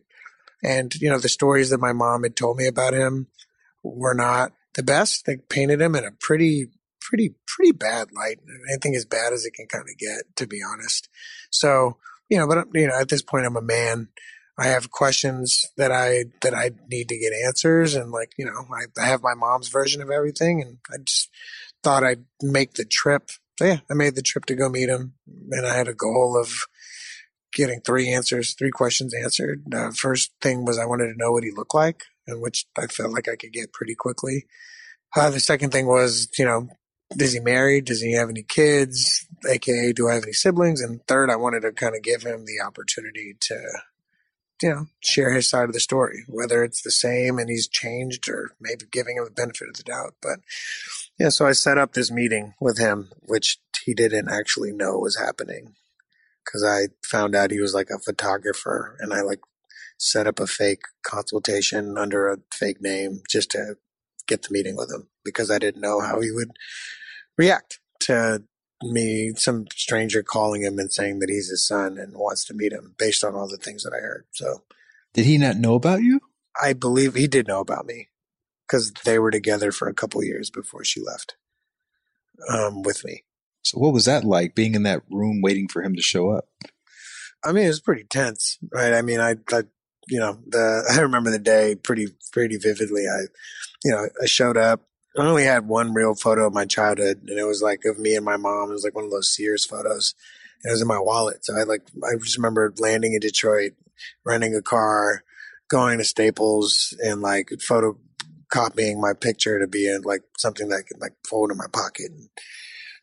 [0.63, 3.27] And, you know, the stories that my mom had told me about him
[3.83, 5.25] were not the best.
[5.25, 6.67] They painted him in a pretty,
[7.01, 8.39] pretty, pretty bad light.
[8.71, 11.09] I think as bad as it can kind of get, to be honest.
[11.49, 11.97] So,
[12.29, 14.09] you know, but you know, at this point, I'm a man.
[14.57, 18.65] I have questions that I that I need to get answers, and like you know,
[18.73, 21.29] I, I have my mom's version of everything, and I just
[21.83, 23.31] thought I'd make the trip.
[23.57, 25.13] So yeah, I made the trip to go meet him,
[25.51, 26.51] and I had a goal of
[27.53, 29.63] getting three answers, three questions answered.
[29.73, 32.87] Uh, first thing was I wanted to know what he looked like, and which I
[32.87, 34.45] felt like I could get pretty quickly.
[35.15, 36.69] Uh, the second thing was, you know,
[37.19, 37.85] is he married?
[37.85, 39.27] Does he have any kids?
[39.49, 40.81] AKA, do I have any siblings?
[40.81, 43.59] And third, I wanted to kind of give him the opportunity to,
[44.61, 48.29] you know, share his side of the story, whether it's the same and he's changed
[48.29, 50.15] or maybe giving him the benefit of the doubt.
[50.21, 50.39] But
[51.19, 55.17] yeah, so I set up this meeting with him, which he didn't actually know was
[55.17, 55.75] happening
[56.45, 59.39] because I found out he was like a photographer and I like
[59.97, 63.75] set up a fake consultation under a fake name just to
[64.27, 66.51] get the meeting with him because I didn't know how he would
[67.41, 68.43] react to
[68.83, 72.71] me, some stranger calling him and saying that he's his son and wants to meet
[72.71, 74.25] him based on all the things that I heard.
[74.31, 74.63] So,
[75.13, 76.19] did he not know about you?
[76.61, 78.09] I believe he did know about me
[78.67, 81.35] because they were together for a couple years before she left
[82.49, 83.23] um, with me.
[83.63, 86.45] So, what was that like being in that room waiting for him to show up?
[87.43, 88.93] I mean, it was pretty tense, right?
[88.93, 89.63] I mean, I, I
[90.07, 93.05] you know, the I remember the day pretty pretty vividly.
[93.07, 93.21] I,
[93.83, 94.81] you know, I showed up.
[95.17, 98.15] I only had one real photo of my childhood, and it was like of me
[98.15, 98.69] and my mom.
[98.69, 100.15] It was like one of those Sears photos.
[100.63, 103.73] It was in my wallet, so I like I just remember landing in Detroit,
[104.25, 105.23] renting a car,
[105.69, 110.87] going to Staples, and like photocopying my picture to be in like something that I
[110.87, 112.11] could like fold in my pocket.
[112.11, 112.29] And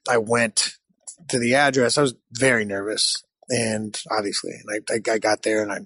[0.09, 0.77] I went
[1.29, 1.99] to the address.
[1.99, 5.81] I was very nervous, and obviously, and I, I got there and I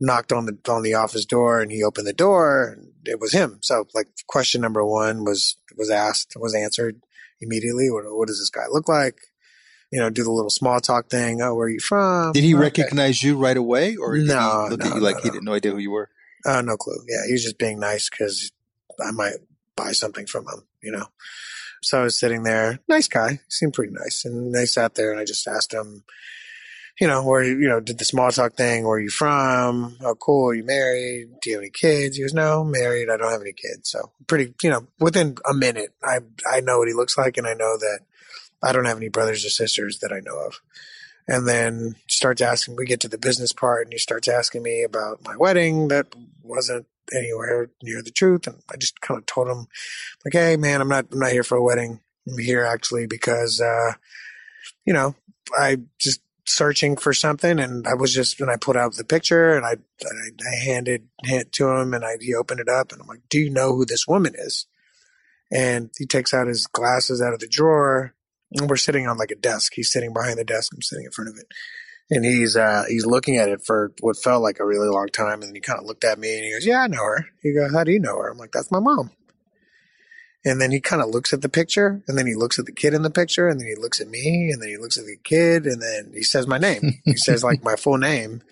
[0.00, 3.32] knocked on the on the office door and he opened the door and it was
[3.32, 3.58] him.
[3.62, 7.00] So like question number one was was asked, was answered
[7.40, 7.90] immediately.
[7.90, 9.18] What, what does this guy look like?
[9.92, 11.40] You know, do the little small talk thing.
[11.40, 12.32] Oh, where are you from?
[12.32, 12.60] Did he okay.
[12.60, 15.30] recognize you right away, or did no, he look no, at you like no, he
[15.30, 16.10] didn't no idea who you were?
[16.44, 16.98] Uh, no clue.
[17.08, 18.50] Yeah, he was just being nice because
[19.00, 19.36] I might
[19.76, 20.64] buy something from him.
[20.82, 21.06] You know.
[21.82, 25.20] So I was sitting there, nice guy, seemed pretty nice, and I sat there and
[25.20, 26.02] I just asked him,
[27.00, 28.84] you know, where you know, did the small talk thing.
[28.84, 29.98] Where are you from?
[30.02, 30.50] Oh, cool.
[30.50, 31.28] Are you married?
[31.42, 32.16] Do you have any kids?
[32.16, 33.10] He goes, no, married.
[33.10, 33.90] I don't have any kids.
[33.90, 36.20] So pretty, you know, within a minute, I
[36.50, 38.00] I know what he looks like, and I know that
[38.62, 40.60] I don't have any brothers or sisters that I know of.
[41.28, 42.76] And then starts asking.
[42.76, 46.14] We get to the business part, and he starts asking me about my wedding that
[46.42, 48.46] wasn't anywhere near the truth.
[48.46, 49.66] And I just kind of told him,
[50.24, 52.00] like, hey, man, I'm not I'm not here for a wedding.
[52.28, 53.94] I'm here actually because, uh,
[54.84, 55.16] you know,
[55.56, 59.56] I just searching for something, and I was just when I put out the picture
[59.56, 63.00] and I I, I handed it to him, and I he opened it up, and
[63.00, 64.66] I'm like, "Do you know who this woman is?"
[65.50, 68.14] And he takes out his glasses out of the drawer,
[68.52, 69.72] and we're sitting on like a desk.
[69.74, 70.72] He's sitting behind the desk.
[70.74, 71.46] I'm sitting in front of it,
[72.10, 75.40] and he's uh, he's looking at it for what felt like a really long time,
[75.40, 77.26] and then he kind of looked at me and he goes, "Yeah, I know her."
[77.42, 79.10] He goes, "How do you know her?" I'm like, "That's my mom."
[80.46, 82.72] And then he kind of looks at the picture, and then he looks at the
[82.72, 85.04] kid in the picture, and then he looks at me, and then he looks at
[85.04, 87.00] the kid, and then he says my name.
[87.04, 88.42] he says like my full name.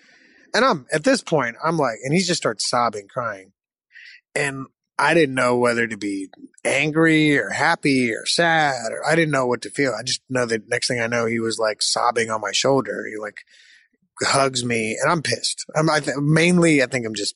[0.53, 3.53] And I'm at this point, I'm like, and he just starts sobbing, crying.
[4.35, 4.65] And
[4.99, 6.27] I didn't know whether to be
[6.65, 9.93] angry or happy or sad, or I didn't know what to feel.
[9.97, 13.05] I just know that next thing I know, he was like sobbing on my shoulder.
[13.09, 13.37] He like
[14.21, 15.65] hugs me, and I'm pissed.
[15.73, 17.35] I'm I th- mainly, I think I'm just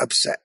[0.00, 0.40] upset.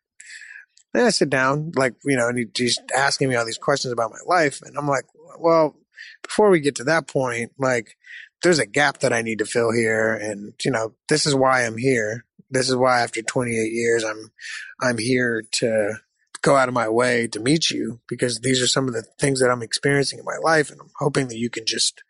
[0.93, 3.91] Then I sit down, like, you know, and he, he's asking me all these questions
[3.91, 4.61] about my life.
[4.61, 5.05] And I'm like,
[5.39, 5.75] well,
[6.21, 7.97] before we get to that point, like,
[8.43, 10.13] there's a gap that I need to fill here.
[10.13, 12.25] And, you know, this is why I'm here.
[12.51, 14.31] This is why after 28 years, I'm,
[14.79, 15.95] I'm here to
[16.43, 19.39] go out of my way to meet you because these are some of the things
[19.39, 20.69] that I'm experiencing in my life.
[20.69, 22.03] And I'm hoping that you can just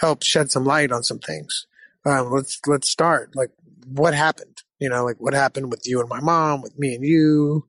[0.00, 1.66] help shed some light on some things.
[2.04, 3.36] Um, let's, let's start.
[3.36, 3.50] Like,
[3.86, 4.63] what happened?
[4.78, 7.66] You know, like what happened with you and my mom, with me and you.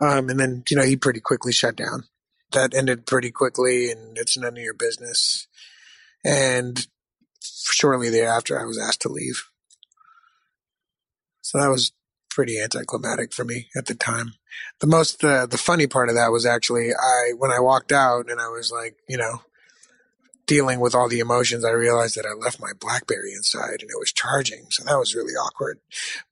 [0.00, 2.04] Um, and then, you know, he pretty quickly shut down.
[2.52, 5.46] That ended pretty quickly and it's none of your business.
[6.24, 6.86] And
[7.40, 9.44] shortly thereafter, I was asked to leave.
[11.40, 11.92] So that was
[12.30, 14.34] pretty anticlimactic for me at the time.
[14.80, 18.30] The most, uh, the funny part of that was actually I, when I walked out
[18.30, 19.42] and I was like, you know,
[20.46, 23.98] dealing with all the emotions, I realized that I left my BlackBerry inside and it
[23.98, 24.66] was charging.
[24.70, 25.78] So that was really awkward.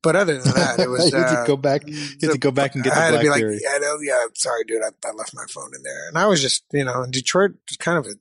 [0.02, 1.10] But other than that, it was.
[1.12, 1.86] you had to uh, go back.
[1.86, 3.40] You had to go back and get the I had BlackBerry.
[3.40, 6.08] to be like, yeah, no, yeah, sorry, dude, I, I left my phone in there,
[6.08, 8.14] and I was just, you know, in Detroit kind of a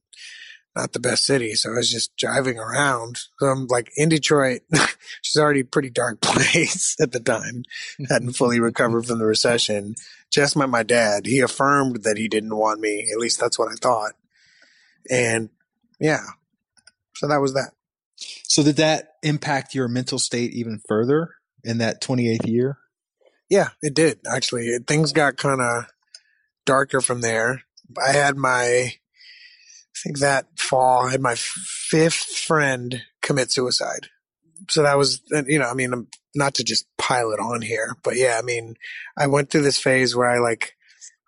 [0.76, 1.56] not the best city.
[1.56, 3.20] So I was just driving around.
[3.40, 7.64] So I'm like in Detroit, which is already a pretty dark place at the time,
[8.10, 9.96] hadn't fully recovered from the recession.
[10.32, 11.26] Just met my dad.
[11.26, 13.08] He affirmed that he didn't want me.
[13.12, 14.14] At least that's what I thought.
[15.10, 15.50] And
[16.00, 16.24] yeah,
[17.16, 17.72] so that was that.
[18.44, 22.78] So did that impact your mental state even further in that 28th year?
[23.50, 24.68] Yeah, it did actually.
[24.68, 25.86] It, things got kind of
[26.66, 27.64] darker from there.
[28.02, 28.94] I had my
[30.00, 34.08] I think that fall, I had my fifth friend commit suicide.
[34.70, 38.16] So that was, you know, I mean, not to just pile it on here, but
[38.16, 38.76] yeah, I mean,
[39.18, 40.76] I went through this phase where I like,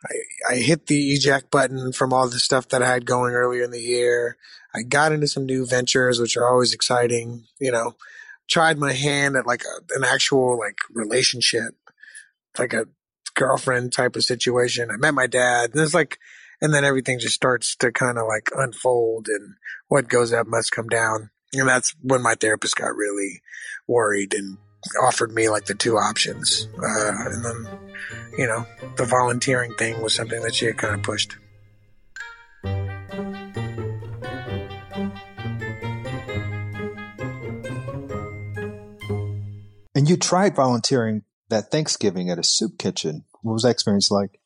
[0.06, 3.64] I, I hit the eject button from all the stuff that I had going earlier
[3.64, 4.38] in the year.
[4.74, 7.96] I got into some new ventures, which are always exciting, you know,
[8.50, 11.76] tried my hand at like a, an actual like relationship,
[12.58, 12.88] like a
[13.36, 14.90] girlfriend type of situation.
[14.92, 16.18] I met my dad and it's like,
[16.62, 19.56] and then everything just starts to kind of like unfold and
[19.88, 23.42] what goes up must come down and that's when my therapist got really
[23.88, 24.58] worried and
[25.04, 27.80] offered me like the two options uh, and then
[28.38, 28.66] you know
[28.98, 31.38] the volunteering thing was something that she had kind of pushed
[39.96, 44.42] and you tried volunteering that thanksgiving at a soup kitchen what was that experience like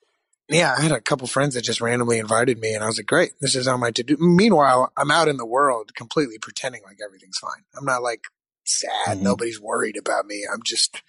[0.47, 3.07] yeah, I had a couple friends that just randomly invited me, and I was like,
[3.07, 6.83] "Great, this is on my to do." Meanwhile, I'm out in the world, completely pretending
[6.83, 7.63] like everything's fine.
[7.75, 8.25] I'm not like
[8.65, 9.17] sad.
[9.17, 9.23] Mm-hmm.
[9.23, 10.45] Nobody's worried about me.
[10.51, 11.01] I'm just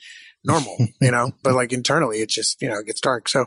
[0.44, 1.32] normal, you know.
[1.42, 3.28] But like internally, it just you know it gets dark.
[3.28, 3.46] So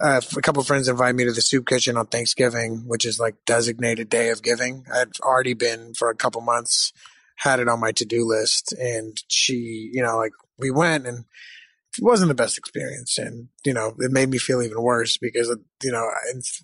[0.00, 3.20] uh, a couple of friends invited me to the soup kitchen on Thanksgiving, which is
[3.20, 4.84] like designated day of giving.
[4.92, 6.92] I'd already been for a couple months,
[7.36, 11.24] had it on my to do list, and she, you know, like we went and
[11.98, 13.18] it wasn't the best experience.
[13.18, 16.08] And, you know, it made me feel even worse because, you know,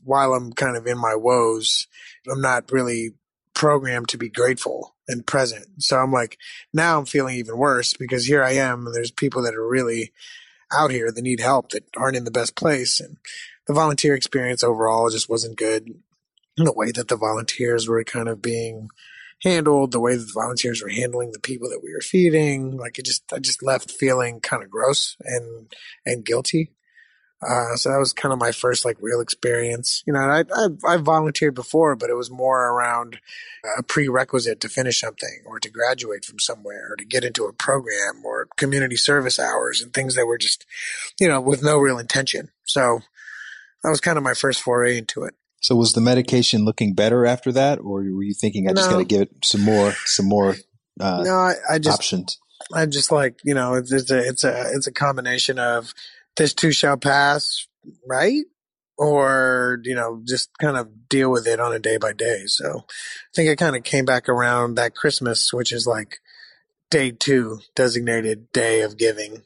[0.05, 1.89] while I'm kind of in my woes,
[2.31, 3.15] I'm not really
[3.55, 5.83] programmed to be grateful and present.
[5.83, 6.39] So I'm like,
[6.73, 10.13] now I'm feeling even worse because here I am and there's people that are really
[10.73, 13.01] out here that need help that aren't in the best place.
[13.01, 13.17] And
[13.67, 15.89] the volunteer experience overall just wasn't good.
[16.57, 18.89] The way that the volunteers were kind of being
[19.43, 22.77] handled, the way that the volunteers were handling the people that we were feeding.
[22.77, 25.71] Like it just, I just left feeling kind of gross and,
[26.07, 26.73] and guilty.
[27.43, 30.03] Uh, so that was kind of my first like real experience.
[30.07, 33.21] You know, I, I, I volunteered before, but it was more around
[33.79, 37.53] a prerequisite to finish something or to graduate from somewhere or to get into a
[37.53, 40.65] program or community service hours and things that were just,
[41.21, 42.51] you know, with no real intention.
[42.65, 43.01] So
[43.83, 45.35] that was kind of my first foray into it.
[45.61, 48.97] So was the medication looking better after that, or were you thinking I just no.
[48.97, 50.55] got to give it some more, some more?
[50.99, 52.39] Uh, no, I, I just options.
[52.75, 55.93] I just like you know it's, it's a it's a it's a combination of
[56.37, 57.67] this too shall pass,
[58.07, 58.45] right?
[58.99, 62.45] Or you know just kind of deal with it on a day by day.
[62.47, 66.21] So I think it kind of came back around that Christmas, which is like
[66.91, 69.43] day two, designated day of giving.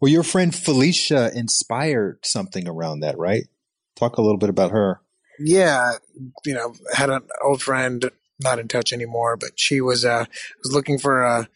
[0.00, 3.44] Well, your friend Felicia inspired something around that, right?
[3.96, 5.00] Talk a little bit about her
[5.38, 5.92] yeah,
[6.44, 10.24] you know, had an old friend, not in touch anymore, but she was uh
[10.62, 11.48] was looking for a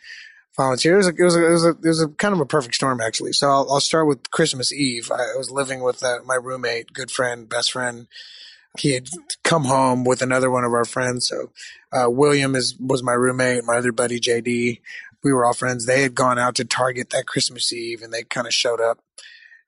[0.56, 0.94] volunteer.
[0.94, 2.46] It was a, it was a, it was a, it was a kind of a
[2.46, 3.32] perfect storm actually.
[3.32, 5.10] So I'll, I'll start with Christmas Eve.
[5.10, 8.06] I was living with uh, my roommate, good friend, best friend.
[8.78, 9.08] He had
[9.42, 11.28] come home with another one of our friends.
[11.28, 11.50] So
[11.92, 13.64] uh, William is was my roommate.
[13.64, 14.80] My other buddy JD.
[15.24, 15.86] We were all friends.
[15.86, 19.00] They had gone out to Target that Christmas Eve, and they kind of showed up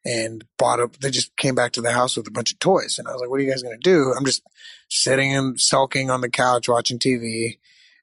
[0.05, 0.97] and bought up.
[0.99, 3.21] They just came back to the house with a bunch of toys, and I was
[3.21, 4.43] like, "What are you guys going to do?" I'm just
[4.89, 7.59] sitting and sulking on the couch watching TV,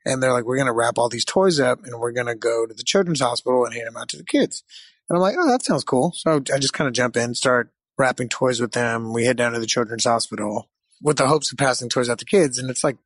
[0.05, 2.35] and they're like, "We're going to wrap all these toys up, and we're going to
[2.35, 4.63] go to the children's hospital and hand them out to the kids."
[5.09, 7.71] And I'm like, "Oh, that sounds cool." So I just kind of jump in, start
[7.97, 9.13] wrapping toys with them.
[9.13, 10.69] We head down to the children's hospital
[11.01, 12.97] with the hopes of passing toys out to kids, and it's like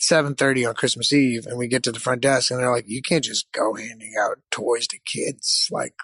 [0.00, 3.02] 7:30 on Christmas Eve and we get to the front desk and they're like you
[3.02, 5.94] can't just go handing out toys to kids like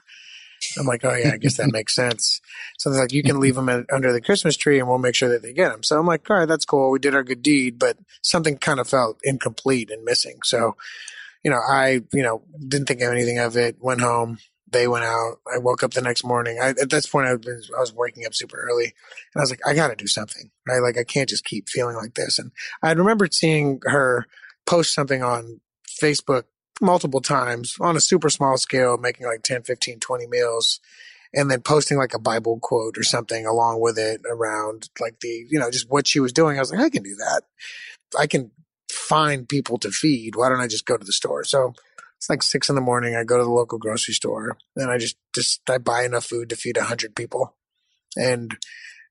[0.79, 2.41] I'm like, oh yeah, I guess that makes sense.
[2.79, 5.15] So they're like, you can leave them at, under the Christmas tree, and we'll make
[5.15, 5.83] sure that they get them.
[5.83, 6.91] So I'm like, all right, that's cool.
[6.91, 10.39] We did our good deed, but something kind of felt incomplete and missing.
[10.45, 10.77] So,
[11.43, 13.77] you know, I, you know, didn't think of anything of it.
[13.81, 14.39] Went home.
[14.71, 15.37] They went out.
[15.53, 16.59] I woke up the next morning.
[16.61, 19.51] I, at this point, I was, I was waking up super early, and I was
[19.51, 20.81] like, I got to do something, right?
[20.81, 22.39] Like, I can't just keep feeling like this.
[22.39, 22.51] And
[22.83, 24.27] I remembered seeing her
[24.67, 26.45] post something on Facebook
[26.81, 30.81] multiple times on a super small scale, making like 10, 15, 20 meals
[31.35, 35.47] and then posting like a Bible quote or something along with it around like the,
[35.51, 36.57] you know, just what she was doing.
[36.57, 37.43] I was like, I can do that.
[38.19, 38.53] I can
[38.91, 40.37] find people to feed.
[40.37, 41.43] Why don't I just go to the store?
[41.45, 41.75] So
[42.17, 43.17] it's like six in the morning.
[43.17, 46.49] I go to the local grocery store and I just, just, I buy enough food
[46.51, 47.55] to feed a hundred people.
[48.17, 48.57] And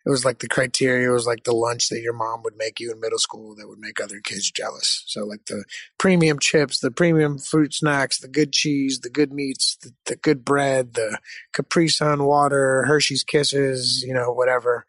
[0.05, 2.91] it was like the criteria was like the lunch that your mom would make you
[2.91, 5.03] in middle school that would make other kids jealous.
[5.07, 5.63] So like the
[5.97, 10.43] premium chips, the premium fruit snacks, the good cheese, the good meats, the, the good
[10.43, 11.19] bread, the
[11.53, 14.85] Capri Sun water, Hershey's Kisses, you know, whatever.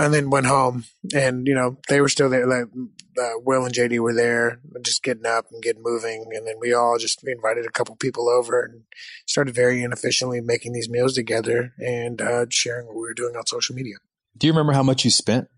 [0.00, 2.46] And then went home, and you know they were still there.
[2.46, 2.68] Like
[3.20, 6.26] uh, Will and JD were there, just getting up and getting moving.
[6.32, 8.82] And then we all just we invited a couple people over and
[9.26, 13.44] started very inefficiently making these meals together and uh, sharing what we were doing on
[13.46, 13.96] social media.
[14.36, 15.48] Do you remember how much you spent?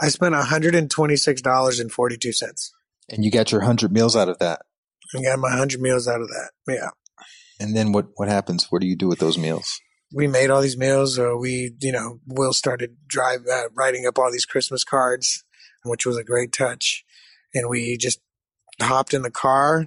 [0.00, 2.70] I spent $126.42.
[3.08, 4.62] And you got your 100 meals out of that?
[5.14, 6.50] I got my 100 meals out of that.
[6.68, 6.90] Yeah.
[7.58, 8.66] And then what, what happens?
[8.70, 9.78] What do you do with those meals?
[10.12, 11.18] We made all these meals.
[11.18, 15.44] Uh, we, you know, Will started drive, uh, writing up all these Christmas cards,
[15.84, 17.04] which was a great touch.
[17.54, 18.20] And we just
[18.80, 19.86] hopped in the car,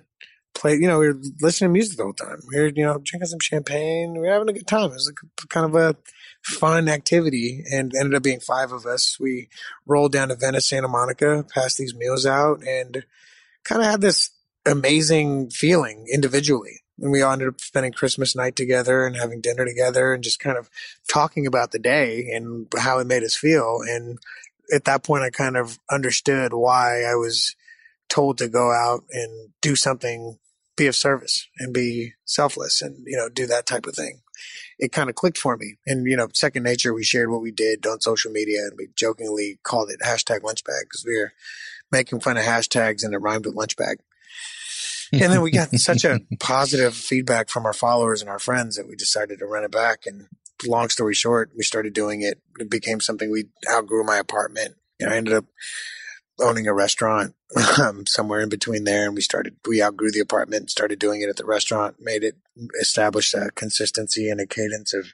[0.54, 2.40] played, you know, we were listening to music the whole time.
[2.48, 4.14] We were, you know, drinking some champagne.
[4.14, 4.92] We were having a good time.
[4.92, 5.96] It was like kind of a
[6.44, 9.18] fun activity and ended up being five of us.
[9.20, 9.50] We
[9.86, 13.06] rolled down to Venice, Santa Monica, passed these meals out and
[13.64, 14.32] kind of had this
[14.66, 16.82] amazing feeling individually.
[17.00, 20.40] And we all ended up spending Christmas night together and having dinner together and just
[20.40, 20.70] kind of
[21.12, 23.80] talking about the day and how it made us feel.
[23.88, 24.20] And
[24.74, 27.56] at that point, I kind of understood why I was
[28.10, 30.38] told to go out and do something,
[30.76, 34.22] be of service and be selfless and, you know, do that type of thing
[34.80, 35.76] it kind of clicked for me.
[35.86, 38.90] And, you know, second nature, we shared what we did on social media and we
[38.96, 41.34] jokingly called it hashtag lunchbag because we were
[41.92, 43.98] making fun of hashtags and it rhymed with lunchbag.
[45.12, 48.88] and then we got such a positive feedback from our followers and our friends that
[48.88, 50.06] we decided to run it back.
[50.06, 50.28] And
[50.66, 52.42] long story short, we started doing it.
[52.60, 54.76] It became something we outgrew my apartment.
[55.00, 55.46] And I ended up
[56.40, 57.36] owning a restaurant
[57.80, 61.30] um, somewhere in between there, and we started we outgrew the apartment, started doing it
[61.30, 62.36] at the restaurant, made it
[62.80, 65.08] established a consistency and a cadence of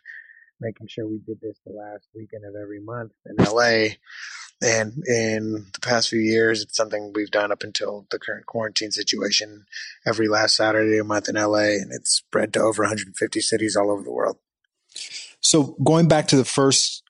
[0.61, 3.95] making sure we did this the last weekend of every month in LA.
[4.61, 8.91] And in the past few years, it's something we've done up until the current quarantine
[8.91, 9.65] situation
[10.05, 13.78] every last Saturday of a month in LA, and it's spread to over 150 cities
[13.78, 14.38] all over the world.
[15.39, 17.03] So, going back to the first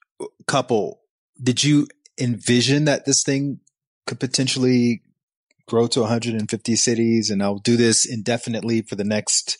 [0.45, 1.01] couple,
[1.41, 1.87] did you
[2.19, 3.61] envision that this thing
[4.09, 5.03] could potentially
[5.67, 9.57] grow to 150 cities and I'll do this indefinitely for the next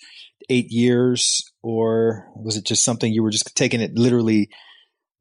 [0.50, 1.43] eight years?
[1.62, 4.50] Or was it just something you were just taking it literally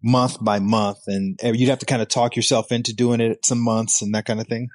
[0.02, 3.62] month by month and you'd have to kind of talk yourself into doing it some
[3.62, 4.70] months and that kind of thing?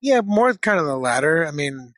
[0.00, 1.46] Yeah, more kind of the latter.
[1.46, 1.94] I mean,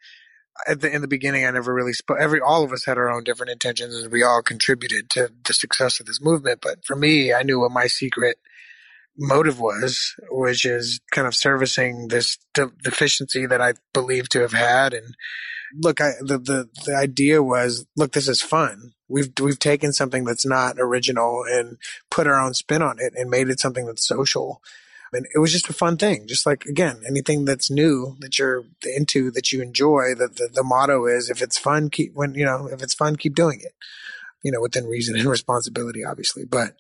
[0.69, 2.19] the, in the beginning, I never really spoke.
[2.21, 5.55] Every all of us had our own different intentions, and we all contributed to the
[5.55, 6.61] success of this movement.
[6.61, 8.37] But for me, I knew what my secret
[9.17, 14.53] motive was, which is kind of servicing this de- deficiency that I believe to have
[14.53, 14.93] had.
[14.93, 15.15] And
[15.83, 18.93] look, I, the, the, the idea was, look, this is fun.
[19.09, 21.77] We've, we've taken something that's not original and
[22.11, 24.61] put our own spin on it and made it something that's social.
[25.13, 26.27] And it was just a fun thing.
[26.27, 30.65] Just like, again, anything that's new that you're into, that you enjoy, that the, the
[30.65, 33.75] motto is, if it's fun, keep, when, you know, if it's fun, keep doing it,
[34.43, 36.45] you know, within reason and responsibility, obviously.
[36.45, 36.75] But,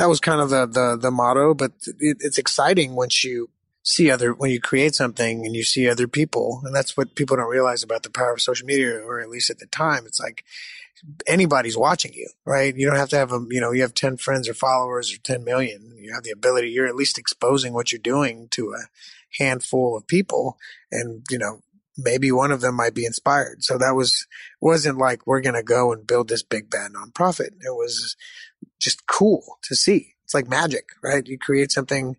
[0.00, 1.54] that was kind of the the, the motto.
[1.54, 3.50] But it, it's exciting once you
[3.82, 7.36] see other when you create something and you see other people, and that's what people
[7.36, 10.20] don't realize about the power of social media, or at least at the time, it's
[10.20, 10.44] like
[11.26, 12.74] anybody's watching you, right?
[12.76, 15.18] You don't have to have a, you know, you have 10 friends or followers or
[15.18, 15.94] 10 million.
[15.96, 18.88] You have the ability, you're at least exposing what you're doing to a
[19.38, 20.58] handful of people.
[20.90, 21.62] And, you know,
[21.96, 23.64] maybe one of them might be inspired.
[23.64, 24.26] So that was,
[24.60, 27.52] wasn't like, we're going to go and build this big bad nonprofit.
[27.60, 28.16] It was
[28.80, 30.14] just cool to see.
[30.24, 31.26] It's like magic, right?
[31.26, 32.16] You create something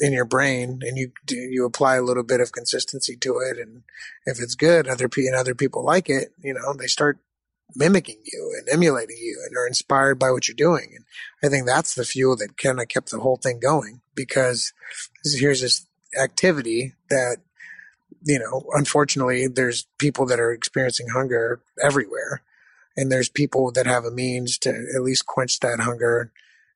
[0.00, 3.82] in your brain and you you apply a little bit of consistency to it and
[4.26, 7.18] if it's good other and other people like it you know they start
[7.76, 11.04] mimicking you and emulating you and are inspired by what you're doing and
[11.44, 14.72] i think that's the fuel that kind of kept the whole thing going because
[15.22, 15.86] here's this
[16.20, 17.38] activity that
[18.24, 22.42] you know unfortunately there's people that are experiencing hunger everywhere
[22.96, 26.32] and there's people that have a means to at least quench that hunger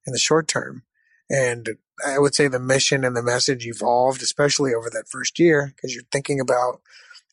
[0.06, 0.82] in the short term.
[1.30, 1.70] And
[2.06, 5.94] I would say the mission and the message evolved, especially over that first year, because
[5.94, 6.80] you're thinking about,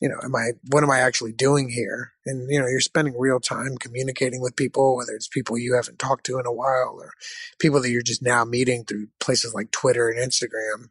[0.00, 2.12] you know, am I, what am I actually doing here?
[2.26, 5.98] And, you know, you're spending real time communicating with people, whether it's people you haven't
[5.98, 7.12] talked to in a while or
[7.58, 10.90] people that you're just now meeting through places like Twitter and Instagram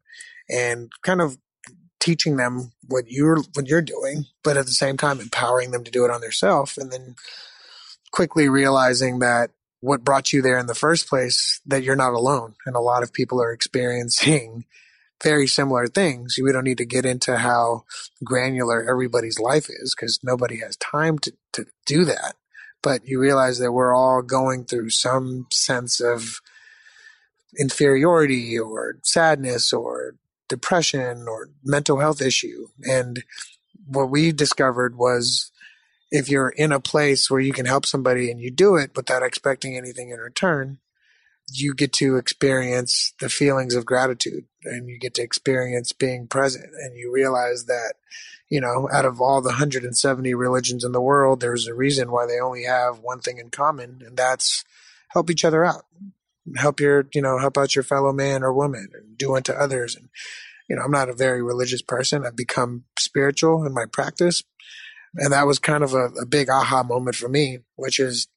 [0.50, 1.38] and kind of
[2.00, 5.91] teaching them what you're, what you're doing, but at the same time empowering them to
[5.91, 6.78] do it on themselves.
[6.78, 7.16] And then
[8.16, 9.51] quickly realizing that
[9.82, 12.55] what brought you there in the first place, that you're not alone.
[12.66, 14.63] And a lot of people are experiencing
[15.24, 16.38] very similar things.
[16.41, 17.84] We don't need to get into how
[18.24, 22.36] granular everybody's life is because nobody has time to, to do that.
[22.82, 26.39] But you realize that we're all going through some sense of
[27.59, 30.16] inferiority or sadness or
[30.47, 32.68] depression or mental health issue.
[32.84, 33.24] And
[33.88, 35.51] what we discovered was
[36.16, 39.22] if you're in a place where you can help somebody and you do it without
[39.22, 40.80] expecting anything in return,
[41.51, 46.70] you get to experience the feelings of gratitude and you get to experience being present.
[46.82, 47.95] And you realize that
[48.47, 52.28] you know out of all the 170 religions in the world there's a reason why
[52.28, 54.63] they only have one thing in common and that's
[55.09, 55.86] help each other out.
[56.55, 59.97] Help your you know help out your fellow man or woman and do unto others.
[59.97, 60.07] And
[60.70, 62.26] you know i'm not a very religious person.
[62.26, 64.43] I've become spiritual in my practice
[65.18, 68.28] and that was kind of a, a big aha moment for me which is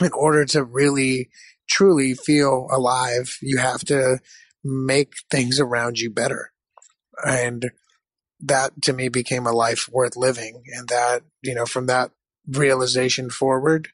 [0.00, 1.30] in order to really
[1.68, 4.18] truly feel alive, you have to
[4.62, 6.52] make things around you better.
[7.24, 7.70] And
[8.40, 10.62] that to me became a life worth living.
[10.74, 12.10] And that, you know, from that
[12.48, 13.88] realization forward,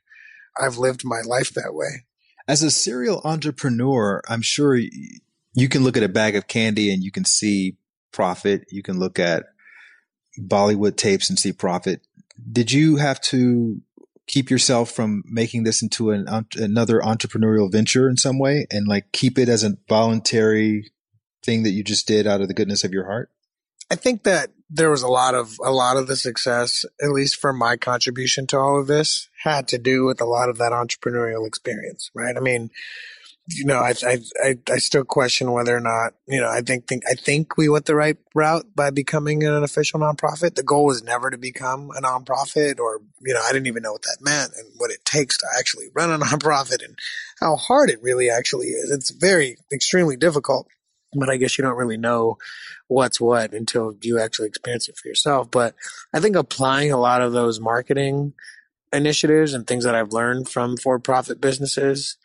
[0.60, 2.06] I've lived my life that way.
[2.48, 7.02] As a serial entrepreneur, I'm sure you can look at a bag of candy and
[7.02, 7.76] you can see
[8.12, 8.64] profit.
[8.70, 9.44] You can look at
[10.38, 12.00] Bollywood tapes and see profit.
[12.50, 13.80] Did you have to
[14.26, 16.26] keep yourself from making this into an
[16.56, 20.92] another entrepreneurial venture in some way and like keep it as a voluntary
[21.42, 23.30] thing that you just did out of the goodness of your heart?
[23.90, 27.36] I think that there was a lot of a lot of the success, at least
[27.36, 30.70] for my contribution to all of this, had to do with a lot of that
[30.70, 32.36] entrepreneurial experience, right?
[32.36, 32.70] I mean,
[33.56, 36.86] you know, I, I, I, I, still question whether or not, you know, I think,
[36.86, 40.54] think, I think we went the right route by becoming an official nonprofit.
[40.54, 43.92] The goal was never to become a nonprofit or, you know, I didn't even know
[43.92, 46.98] what that meant and what it takes to actually run a nonprofit and
[47.40, 48.90] how hard it really actually is.
[48.90, 50.68] It's very, extremely difficult,
[51.14, 52.38] but I guess you don't really know
[52.88, 55.50] what's what until you actually experience it for yourself.
[55.50, 55.74] But
[56.12, 58.34] I think applying a lot of those marketing
[58.92, 62.16] initiatives and things that I've learned from for profit businesses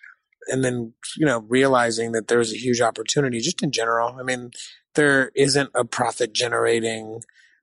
[0.48, 4.16] and then you know realizing that there's a huge opportunity just in general.
[4.20, 4.52] I mean,
[4.96, 7.22] there isn't a profit generating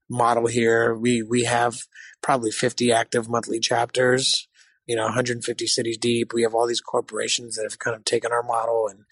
[0.09, 0.95] model here.
[0.95, 1.79] We we have
[2.23, 4.49] probably 50 active monthly chapters.
[4.87, 6.33] You know, 150 cities deep.
[6.35, 9.05] We have all these corporations that have kind of taken our model and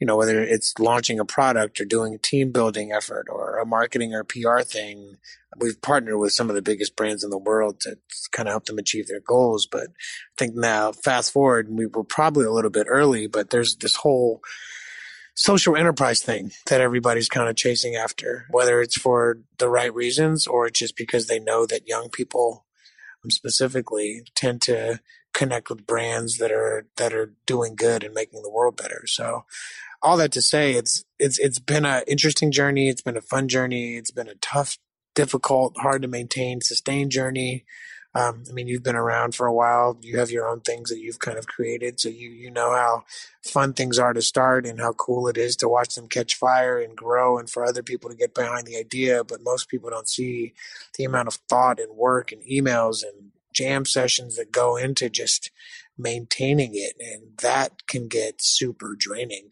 [0.00, 3.66] you know, whether it's launching a product or doing a team building effort or a
[3.66, 5.16] marketing or PR thing,
[5.58, 7.98] we've partnered with some of the biggest brands in the world to
[8.30, 9.66] kind of help them achieve their goals.
[9.70, 13.76] But I think now, fast forward, we were probably a little bit early, but there's
[13.76, 14.40] this whole
[15.34, 20.46] social enterprise thing that everybody's kind of chasing after, whether it's for the right reasons
[20.46, 22.66] or just because they know that young people
[23.24, 25.00] um, specifically tend to
[25.32, 29.02] connect with brands that are that are doing good and making the world better.
[29.06, 29.44] So
[30.02, 32.88] all that to say, it's it's it's been an interesting journey.
[32.88, 33.96] It's been a fun journey.
[33.96, 34.78] It's been a tough,
[35.14, 37.64] difficult, hard to maintain, sustained journey.
[38.14, 39.98] Um, I mean, you've been around for a while.
[40.00, 43.04] You have your own things that you've kind of created, so you you know how
[43.42, 46.78] fun things are to start and how cool it is to watch them catch fire
[46.80, 49.24] and grow, and for other people to get behind the idea.
[49.24, 50.54] But most people don't see
[50.96, 55.50] the amount of thought and work and emails and jam sessions that go into just
[55.98, 59.50] maintaining it, and that can get super draining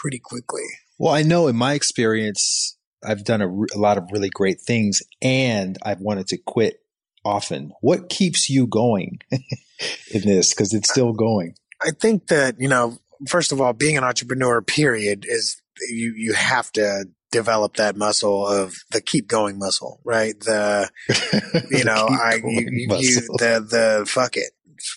[0.00, 0.64] pretty quickly.
[0.98, 5.02] Well, I know in my experience, I've done a, a lot of really great things
[5.20, 6.80] and I've wanted to quit
[7.24, 7.72] often.
[7.80, 10.54] What keeps you going in this?
[10.54, 11.54] Because it's still going.
[11.80, 16.34] I think that, you know, first of all, being an entrepreneur, period, is you, you
[16.34, 20.38] have to develop that muscle of the keep going muscle, right?
[20.38, 20.90] The,
[21.70, 24.52] you know, I, you, you, you, the, the fuck it,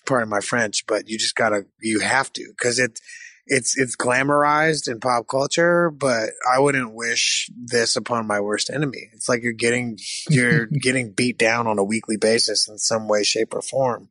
[0.05, 2.99] part of my French, but you just gotta, you have to, cause it,
[3.47, 9.09] it's it's glamorized in pop culture, but I wouldn't wish this upon my worst enemy.
[9.13, 13.23] It's like you're getting you're getting beat down on a weekly basis in some way,
[13.23, 14.09] shape, or form.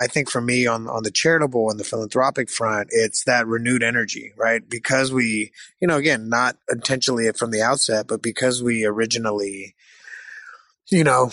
[0.00, 3.82] I think for me on on the charitable and the philanthropic front, it's that renewed
[3.82, 4.62] energy, right?
[4.68, 5.50] Because we,
[5.80, 9.74] you know, again, not intentionally from the outset, but because we originally
[10.90, 11.30] you know,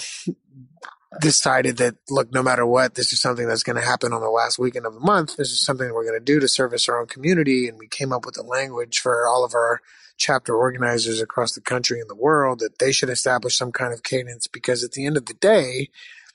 [1.21, 4.29] decided that look, no matter what, this is something that's going to happen on the
[4.29, 5.37] last weekend of the month.
[5.37, 8.11] This is something we're going to do to service our own community, and we came
[8.11, 9.81] up with a language for all of our
[10.17, 14.03] chapter organizers across the country and the world that they should establish some kind of
[14.03, 15.89] cadence because at the end of the day,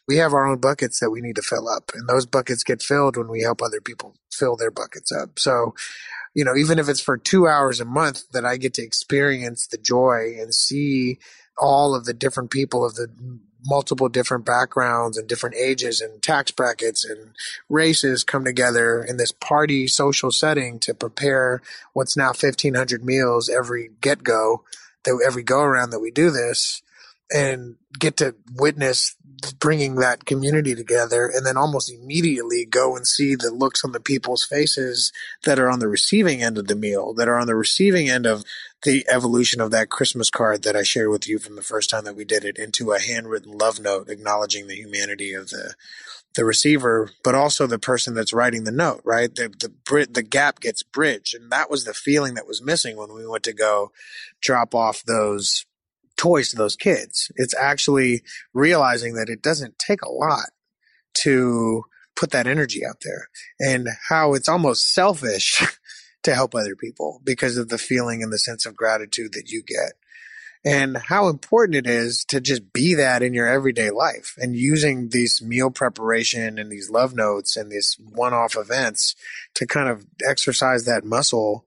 [0.07, 2.83] we have our own buckets that we need to fill up, and those buckets get
[2.83, 5.39] filled when we help other people fill their buckets up.
[5.39, 5.75] So,
[6.35, 9.67] you know, even if it's for two hours a month that I get to experience
[9.67, 11.19] the joy and see
[11.59, 13.09] all of the different people of the
[13.65, 17.33] multiple different backgrounds and different ages and tax brackets and
[17.69, 21.61] races come together in this party social setting to prepare
[21.93, 24.65] what's now 1500 meals every get go
[25.05, 26.83] that every go around that we do this
[27.33, 29.17] and get to witness
[29.59, 34.01] bringing that community together and then almost immediately go and see the looks on the
[34.01, 35.13] people's faces
[35.45, 38.27] that are on the receiving end of the meal, that are on the receiving end
[38.27, 38.45] of
[38.83, 42.05] the evolution of that Christmas card that I shared with you from the first time
[42.05, 45.75] that we did it into a handwritten love note acknowledging the humanity of the
[46.35, 49.35] the receiver, but also the person that's writing the note, right?
[49.35, 53.13] The the the gap gets bridged, and that was the feeling that was missing when
[53.13, 53.91] we went to go
[54.41, 55.67] drop off those
[56.21, 57.33] toys to those kids.
[57.37, 60.51] It's actually realizing that it doesn't take a lot
[61.15, 65.63] to put that energy out there and how it's almost selfish
[66.23, 69.63] to help other people because of the feeling and the sense of gratitude that you
[69.67, 69.95] get
[70.63, 75.09] and how important it is to just be that in your everyday life and using
[75.09, 79.15] these meal preparation and these love notes and these one-off events
[79.55, 81.65] to kind of exercise that muscle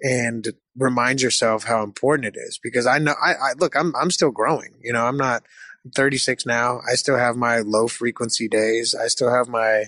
[0.00, 4.10] and remind yourself how important it is because I know I, I look I'm I'm
[4.10, 4.74] still growing.
[4.82, 5.42] You know, I'm not
[5.84, 6.80] I'm 36 now.
[6.90, 8.94] I still have my low frequency days.
[8.94, 9.84] I still have my,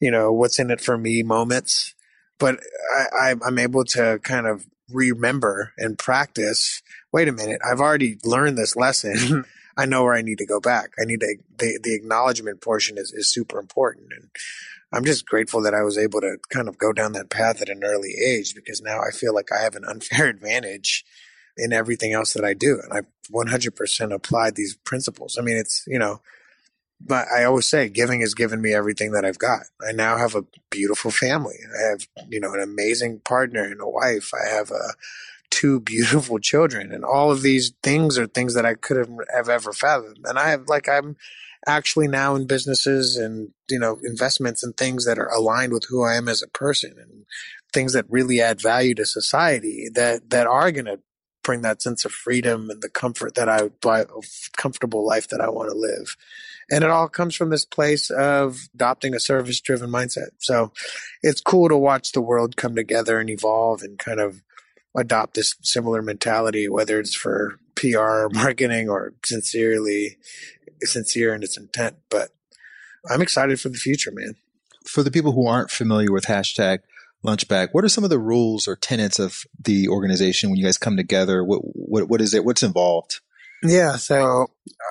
[0.00, 1.94] you know, what's in it for me moments.
[2.38, 2.60] But
[2.94, 6.82] I, I I'm able to kind of remember and practice.
[7.12, 9.44] Wait a minute, I've already learned this lesson.
[9.76, 10.90] I know where I need to go back.
[11.00, 14.30] I need to the the acknowledgement portion is, is super important and
[14.94, 17.68] I'm just grateful that I was able to kind of go down that path at
[17.68, 21.04] an early age because now I feel like I have an unfair advantage
[21.56, 22.80] in everything else that I do.
[22.82, 25.36] And I 100% applied these principles.
[25.38, 26.20] I mean, it's, you know,
[27.00, 29.62] but I always say giving has given me everything that I've got.
[29.86, 31.56] I now have a beautiful family.
[31.78, 34.30] I have, you know, an amazing partner and a wife.
[34.34, 34.94] I have uh,
[35.50, 39.48] two beautiful children and all of these things are things that I could have, have
[39.48, 40.20] ever fathomed.
[40.24, 41.16] And I have like, I'm,
[41.66, 46.04] actually now in businesses and you know investments and things that are aligned with who
[46.04, 47.24] I am as a person and
[47.72, 51.00] things that really add value to society that that are going to
[51.42, 53.68] bring that sense of freedom and the comfort that I
[54.56, 56.16] comfortable life that I want to live.
[56.70, 60.30] And it all comes from this place of adopting a service driven mindset.
[60.40, 60.72] So
[61.22, 64.42] it's cool to watch the world come together and evolve and kind of
[64.96, 70.18] adopt this similar mentality, whether it's for PR, marketing, or sincerely
[70.80, 71.96] sincere in its intent.
[72.10, 72.30] But
[73.10, 74.34] I'm excited for the future, man.
[74.86, 76.80] For the people who aren't familiar with hashtag
[77.24, 80.76] Lunchbag, what are some of the rules or tenets of the organization when you guys
[80.76, 81.42] come together?
[81.42, 82.44] What what what is it?
[82.44, 83.20] What's involved?
[83.64, 84.48] Yeah, so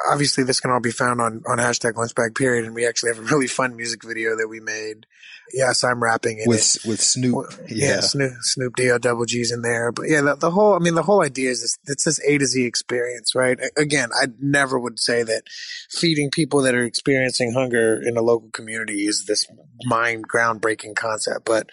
[0.10, 3.20] obviously this can all be found on on hashtag Lunchbag period, and we actually have
[3.20, 5.06] a really fun music video that we made
[5.54, 6.88] Yes, I'm rapping in with it.
[6.88, 7.46] with Snoop.
[7.70, 9.92] Yeah, yeah Snoop, Snoop D O double G's in there.
[9.92, 12.38] But yeah, the, the, whole I mean the whole idea is this it's this A
[12.38, 13.60] to Z experience, right?
[13.78, 15.44] Again, I never would say that
[15.90, 19.46] feeding people that are experiencing hunger in a local community is this
[19.86, 21.70] mind groundbreaking concept, but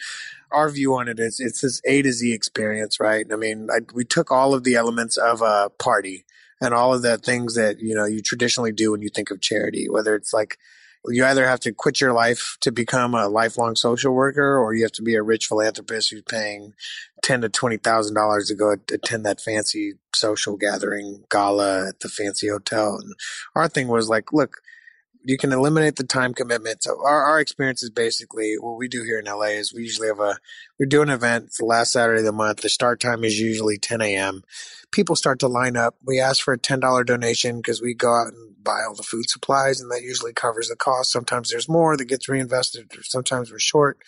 [0.53, 3.25] our view on it is it's this A to Z experience, right?
[3.33, 6.25] I mean, I, we took all of the elements of a party
[6.61, 9.41] and all of the things that you know you traditionally do when you think of
[9.41, 10.59] charity, whether it's like
[11.07, 14.83] you either have to quit your life to become a lifelong social worker or you
[14.83, 16.75] have to be a rich philanthropist who's paying
[17.23, 22.09] ten to twenty thousand dollars to go attend that fancy social gathering gala at the
[22.09, 22.99] fancy hotel.
[23.01, 23.15] And
[23.55, 24.59] our thing was like, look,
[25.25, 26.83] you can eliminate the time commitment.
[26.83, 30.09] So our, our experience is basically what we do here in LA is we usually
[30.09, 30.39] have a
[30.79, 31.47] we do an event.
[31.47, 32.63] It's the last Saturday of the month.
[32.63, 34.43] The start time is usually 10 a.m.
[34.93, 35.97] People start to line up.
[36.05, 39.03] We ask for a ten dollar donation because we go out and buy all the
[39.03, 41.13] food supplies, and that usually covers the cost.
[41.13, 43.99] Sometimes there's more that gets reinvested, sometimes we're short.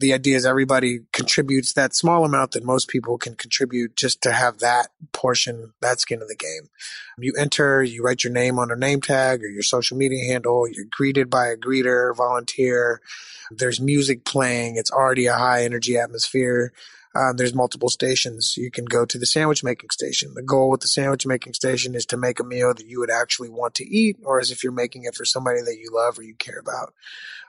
[0.00, 4.32] The idea is everybody contributes that small amount that most people can contribute just to
[4.32, 6.70] have that portion, that skin of the game.
[7.18, 10.66] You enter, you write your name on a name tag or your social media handle,
[10.66, 13.02] you're greeted by a greeter, volunteer.
[13.50, 14.76] There's music playing.
[14.76, 16.72] It's already a high energy atmosphere.
[17.14, 18.54] Uh, there's multiple stations.
[18.56, 20.34] You can go to the sandwich making station.
[20.34, 23.10] The goal with the sandwich making station is to make a meal that you would
[23.10, 26.18] actually want to eat, or as if you're making it for somebody that you love
[26.18, 26.94] or you care about.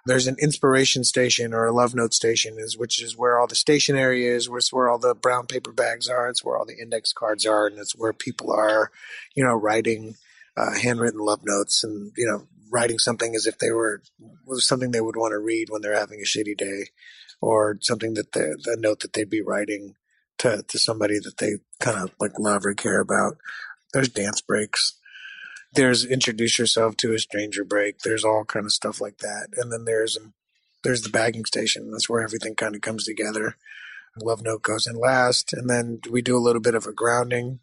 [0.03, 3.53] There's an inspiration station or a love note station, is which is where all the
[3.53, 7.13] stationery is, where where all the brown paper bags are, it's where all the index
[7.13, 8.89] cards are, and it's where people are,
[9.35, 10.15] you know, writing
[10.57, 14.01] uh, handwritten love notes and you know writing something as if they were
[14.45, 16.89] was something they would want to read when they're having a shitty day
[17.41, 19.95] or something that the note that they'd be writing
[20.37, 23.37] to to somebody that they kind of like love or care about.
[23.93, 24.93] There's dance breaks.
[25.73, 27.99] There's introduce yourself to a stranger break.
[27.99, 29.47] There's all kind of stuff like that.
[29.57, 30.33] And then there's um,
[30.83, 31.91] there's the bagging station.
[31.91, 33.55] That's where everything kind of comes together.
[34.21, 37.59] Love note goes in last, and then we do a little bit of a grounding.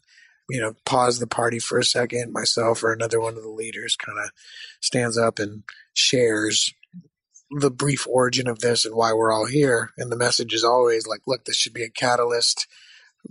[0.49, 2.33] You know, pause the party for a second.
[2.33, 4.31] Myself or another one of the leaders kind of
[4.81, 6.73] stands up and shares
[7.51, 9.91] the brief origin of this and why we're all here.
[9.97, 12.67] And the message is always like, look, this should be a catalyst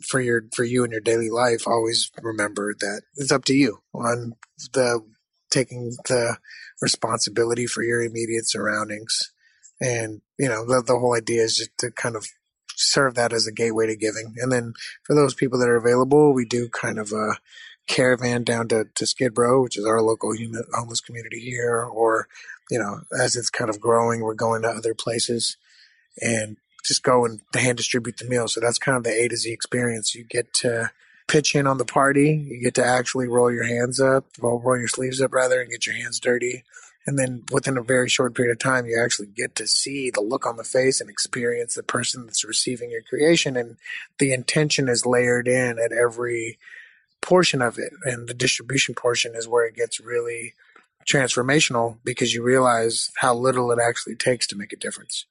[0.02, 3.80] for your for you in your daily life, always remember that it's up to you
[3.94, 4.34] on
[4.74, 5.04] the
[5.50, 6.38] taking the
[6.82, 9.32] responsibility for your immediate surroundings.
[9.82, 12.28] And you know the the whole idea is just to kind of
[12.76, 14.36] serve that as a gateway to giving.
[14.38, 17.38] And then for those people that are available, we do kind of a
[17.88, 20.34] caravan down to, to Skid Row, which is our local
[20.74, 22.28] homeless community here, or
[22.70, 25.58] you know, as it's kind of growing, we're going to other places
[26.22, 28.48] and just go and hand distribute the meal.
[28.48, 30.16] So that's kind of the A to Z experience.
[30.16, 30.92] You get to
[31.28, 32.46] pitch in on the party.
[32.50, 35.70] You get to actually roll your hands up, roll, roll your sleeves up rather, and
[35.70, 36.64] get your hands dirty.
[37.06, 40.22] And then within a very short period of time, you actually get to see the
[40.22, 43.56] look on the face and experience the person that's receiving your creation.
[43.56, 43.78] And
[44.20, 46.58] the intention is layered in at every
[47.22, 47.94] portion of it.
[48.04, 50.54] And the distribution portion is where it gets really
[51.08, 55.26] transformational because you realize how little it actually takes to make a difference.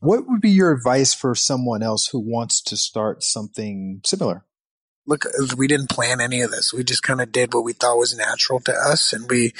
[0.00, 4.44] What would be your advice for someone else who wants to start something similar?
[5.06, 5.24] Look,
[5.56, 6.72] we didn't plan any of this.
[6.72, 9.52] We just kind of did what we thought was natural to us and we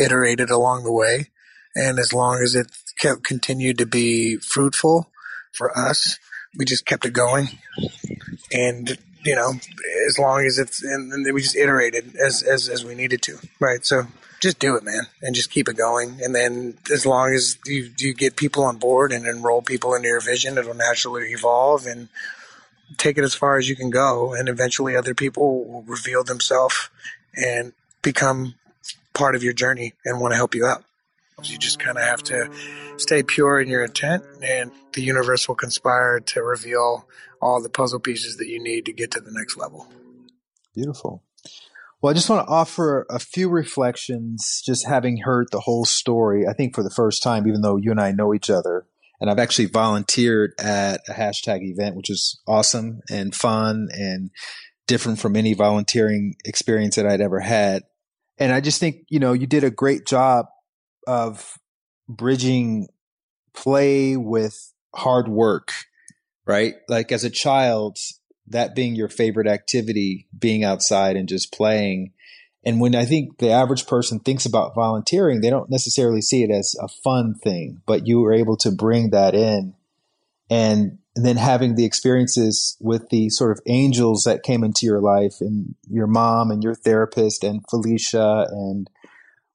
[0.00, 1.30] iterated along the way.
[1.74, 2.68] And as long as it
[2.98, 5.10] kept, continued to be fruitful
[5.52, 6.18] for us,
[6.56, 7.48] we just kept it going.
[8.50, 9.54] And, you know,
[10.06, 13.38] as long as it's, and, and we just iterated as, as, as we needed to.
[13.60, 13.84] Right.
[13.84, 14.04] So
[14.40, 16.20] just do it, man, and just keep it going.
[16.22, 20.08] And then as long as you, you get people on board and enroll people into
[20.08, 22.08] your vision, it'll naturally evolve and
[22.98, 24.34] take it as far as you can go.
[24.34, 26.90] And eventually other people will reveal themselves
[27.34, 27.72] and
[28.02, 28.54] become
[29.14, 30.84] part of your journey and want to help you out.
[31.42, 32.50] You just kind of have to
[32.96, 37.06] stay pure in your intent, and the universe will conspire to reveal
[37.42, 39.86] all the puzzle pieces that you need to get to the next level.
[40.74, 41.22] Beautiful.
[42.00, 46.46] Well, I just want to offer a few reflections, just having heard the whole story,
[46.46, 48.86] I think for the first time, even though you and I know each other.
[49.18, 54.30] And I've actually volunteered at a hashtag event, which is awesome and fun and
[54.86, 57.82] different from any volunteering experience that I'd ever had.
[58.38, 60.46] And I just think, you know, you did a great job
[61.06, 61.58] of
[62.08, 62.88] bridging
[63.54, 65.72] play with hard work,
[66.46, 66.74] right?
[66.88, 67.96] Like as a child,
[68.48, 72.12] that being your favorite activity, being outside and just playing.
[72.64, 76.50] And when I think the average person thinks about volunteering, they don't necessarily see it
[76.50, 79.74] as a fun thing, but you were able to bring that in
[80.50, 85.36] and, then having the experiences with the sort of angels that came into your life
[85.40, 88.90] and your mom and your therapist and Felicia and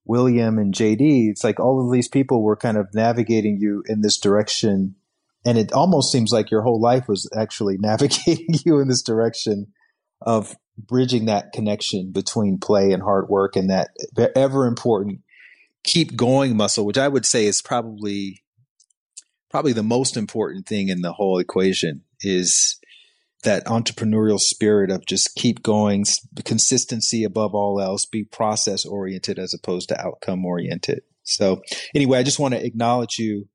[0.06, 1.30] William and JD.
[1.30, 4.96] It's like all of these people were kind of navigating you in this direction
[5.46, 9.68] and it almost seems like your whole life was actually navigating you in this direction
[10.22, 13.90] of bridging that connection between play and hard work and that
[14.36, 15.20] ever important
[15.84, 18.44] keep going muscle which i would say is probably
[19.50, 22.80] probably the most important thing in the whole equation is
[23.44, 26.06] that entrepreneurial spirit of just keep going
[26.46, 31.62] consistency above all else be process oriented as opposed to outcome oriented so
[31.94, 33.48] anyway i just want to acknowledge you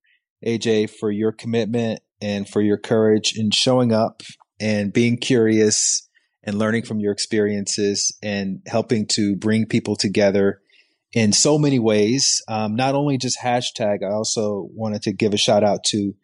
[0.44, 4.22] AJ, for your commitment and for your courage in showing up
[4.60, 6.08] and being curious
[6.42, 10.60] and learning from your experiences and helping to bring people together
[11.12, 12.42] in so many ways.
[12.48, 16.14] Um, not only just hashtag, I also wanted to give a shout out to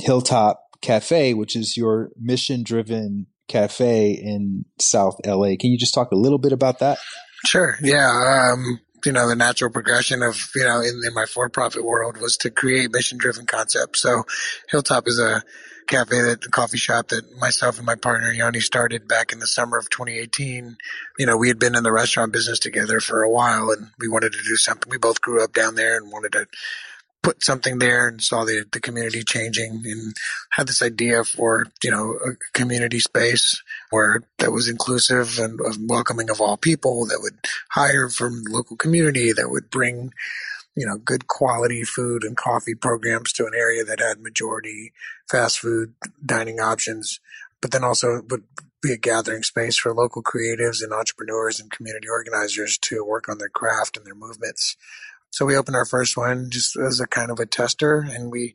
[0.00, 5.54] Hilltop Cafe, which is your mission driven cafe in South LA.
[5.60, 6.98] Can you just talk a little bit about that?
[7.46, 7.76] Sure.
[7.82, 8.52] Yeah.
[8.52, 12.16] Um, you know, the natural progression of, you know, in, in my for profit world
[12.20, 14.00] was to create mission driven concepts.
[14.00, 14.24] So
[14.70, 15.42] Hilltop is a
[15.86, 19.76] cafe that coffee shop that myself and my partner Yanni started back in the summer
[19.78, 20.76] of 2018.
[21.18, 24.08] You know, we had been in the restaurant business together for a while and we
[24.08, 24.90] wanted to do something.
[24.90, 26.46] We both grew up down there and wanted to
[27.22, 30.14] put something there and saw the, the community changing and
[30.50, 33.62] had this idea for, you know, a community space
[33.92, 37.38] where that was inclusive and welcoming of all people that would
[37.70, 40.12] hire from the local community that would bring,
[40.74, 44.92] you know, good quality food and coffee programs to an area that had majority
[45.30, 45.92] fast food
[46.24, 47.20] dining options,
[47.60, 48.44] but then also would
[48.82, 53.38] be a gathering space for local creatives and entrepreneurs and community organizers to work on
[53.38, 54.76] their craft and their movements.
[55.30, 58.54] So we opened our first one just as a kind of a tester, and we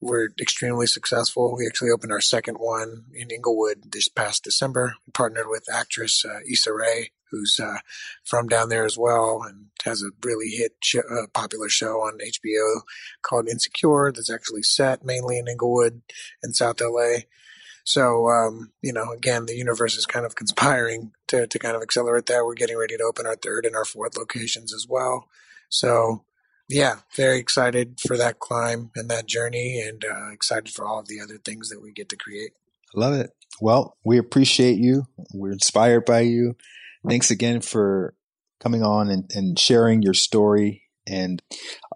[0.00, 1.56] were extremely successful.
[1.56, 4.94] We actually opened our second one in Inglewood this past December.
[5.06, 7.78] We partnered with actress uh, Issa Rae, who's uh,
[8.24, 12.82] from down there as well, and has a really hit uh, popular show on HBO
[13.22, 14.12] called Insecure.
[14.12, 16.02] That's actually set mainly in Inglewood
[16.42, 17.20] and South LA.
[17.84, 21.82] So, um, you know, again, the universe is kind of conspiring to, to kind of
[21.82, 22.44] accelerate that.
[22.44, 25.28] We're getting ready to open our third and our fourth locations as well.
[25.68, 26.24] So,
[26.68, 31.08] yeah, very excited for that climb and that journey, and uh, excited for all of
[31.08, 32.52] the other things that we get to create.
[32.94, 33.30] Love it.
[33.60, 35.06] Well, we appreciate you.
[35.32, 36.56] We're inspired by you.
[37.08, 38.14] Thanks again for
[38.60, 40.82] coming on and, and sharing your story.
[41.06, 41.40] And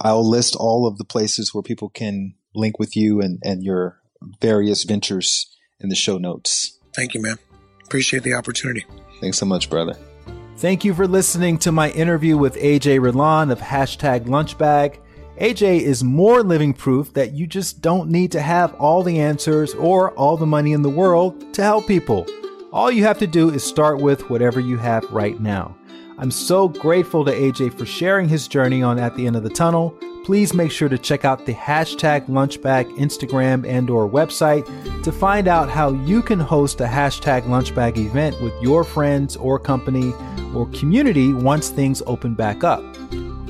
[0.01, 4.01] I'll list all of the places where people can link with you and, and your
[4.41, 6.79] various ventures in the show notes.
[6.95, 7.39] Thank you, man.
[7.85, 8.87] Appreciate the opportunity.
[9.21, 9.97] Thanks so much, brother.
[10.61, 14.99] Thank you for listening to my interview with AJ Ryan of hashtag Lunchbag.
[15.41, 19.73] AJ is more living proof that you just don't need to have all the answers
[19.73, 22.27] or all the money in the world to help people.
[22.75, 25.75] All you have to do is start with whatever you have right now.
[26.19, 29.49] I'm so grateful to AJ for sharing his journey on At the End of the
[29.49, 29.99] Tunnel.
[30.31, 34.65] Please make sure to check out the hashtag Lunchbag Instagram and or website
[35.03, 39.59] to find out how you can host a hashtag Lunchbag event with your friends or
[39.59, 40.13] company
[40.55, 42.81] or community once things open back up.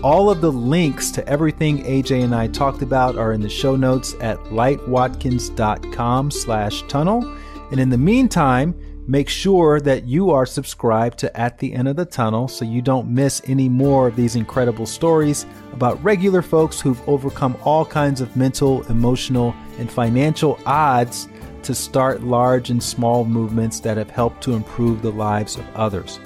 [0.02, 3.77] All of the links to everything AJ and I talked about are in the show
[3.77, 7.36] notes at lightwatkins.com slash tunnel.
[7.70, 8.74] And in the meantime,
[9.11, 12.81] make sure that you are subscribed to At the End of the Tunnel so you
[12.81, 18.20] don't miss any more of these incredible stories about regular folks who've overcome all kinds
[18.20, 21.28] of mental, emotional, and financial odds
[21.65, 26.20] to start large and small movements that have helped to improve the lives of others.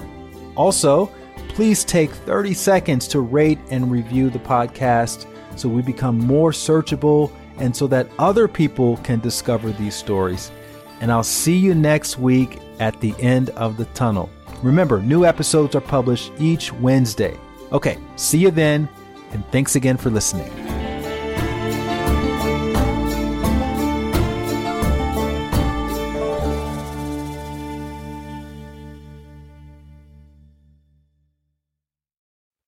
[0.55, 1.07] Also,
[1.49, 5.25] please take 30 seconds to rate and review the podcast
[5.57, 10.51] so we become more searchable and so that other people can discover these stories.
[11.05, 14.27] And I'll see you next week at the end of the tunnel.
[14.63, 17.37] Remember, new episodes are published each Wednesday.
[17.71, 18.89] Okay, see you then,
[19.29, 20.51] and thanks again for listening.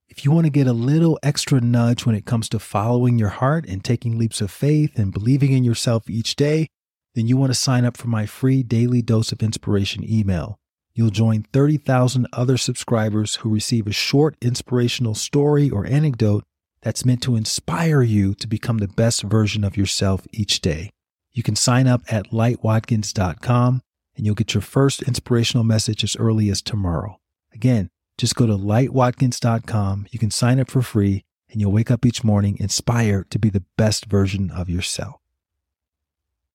[0.07, 3.29] If you want to get a little extra nudge when it comes to following your
[3.29, 6.67] heart and taking leaps of faith and believing in yourself each day,
[7.17, 10.59] then you want to sign up for my free daily dose of inspiration email.
[10.93, 16.43] You'll join 30,000 other subscribers who receive a short inspirational story or anecdote
[16.83, 20.91] that's meant to inspire you to become the best version of yourself each day.
[21.31, 23.81] You can sign up at lightwatkins.com
[24.15, 27.17] and you'll get your first inspirational message as early as tomorrow.
[27.51, 27.89] Again,
[28.19, 30.05] just go to lightwatkins.com.
[30.11, 33.49] You can sign up for free and you'll wake up each morning inspired to be
[33.49, 35.15] the best version of yourself.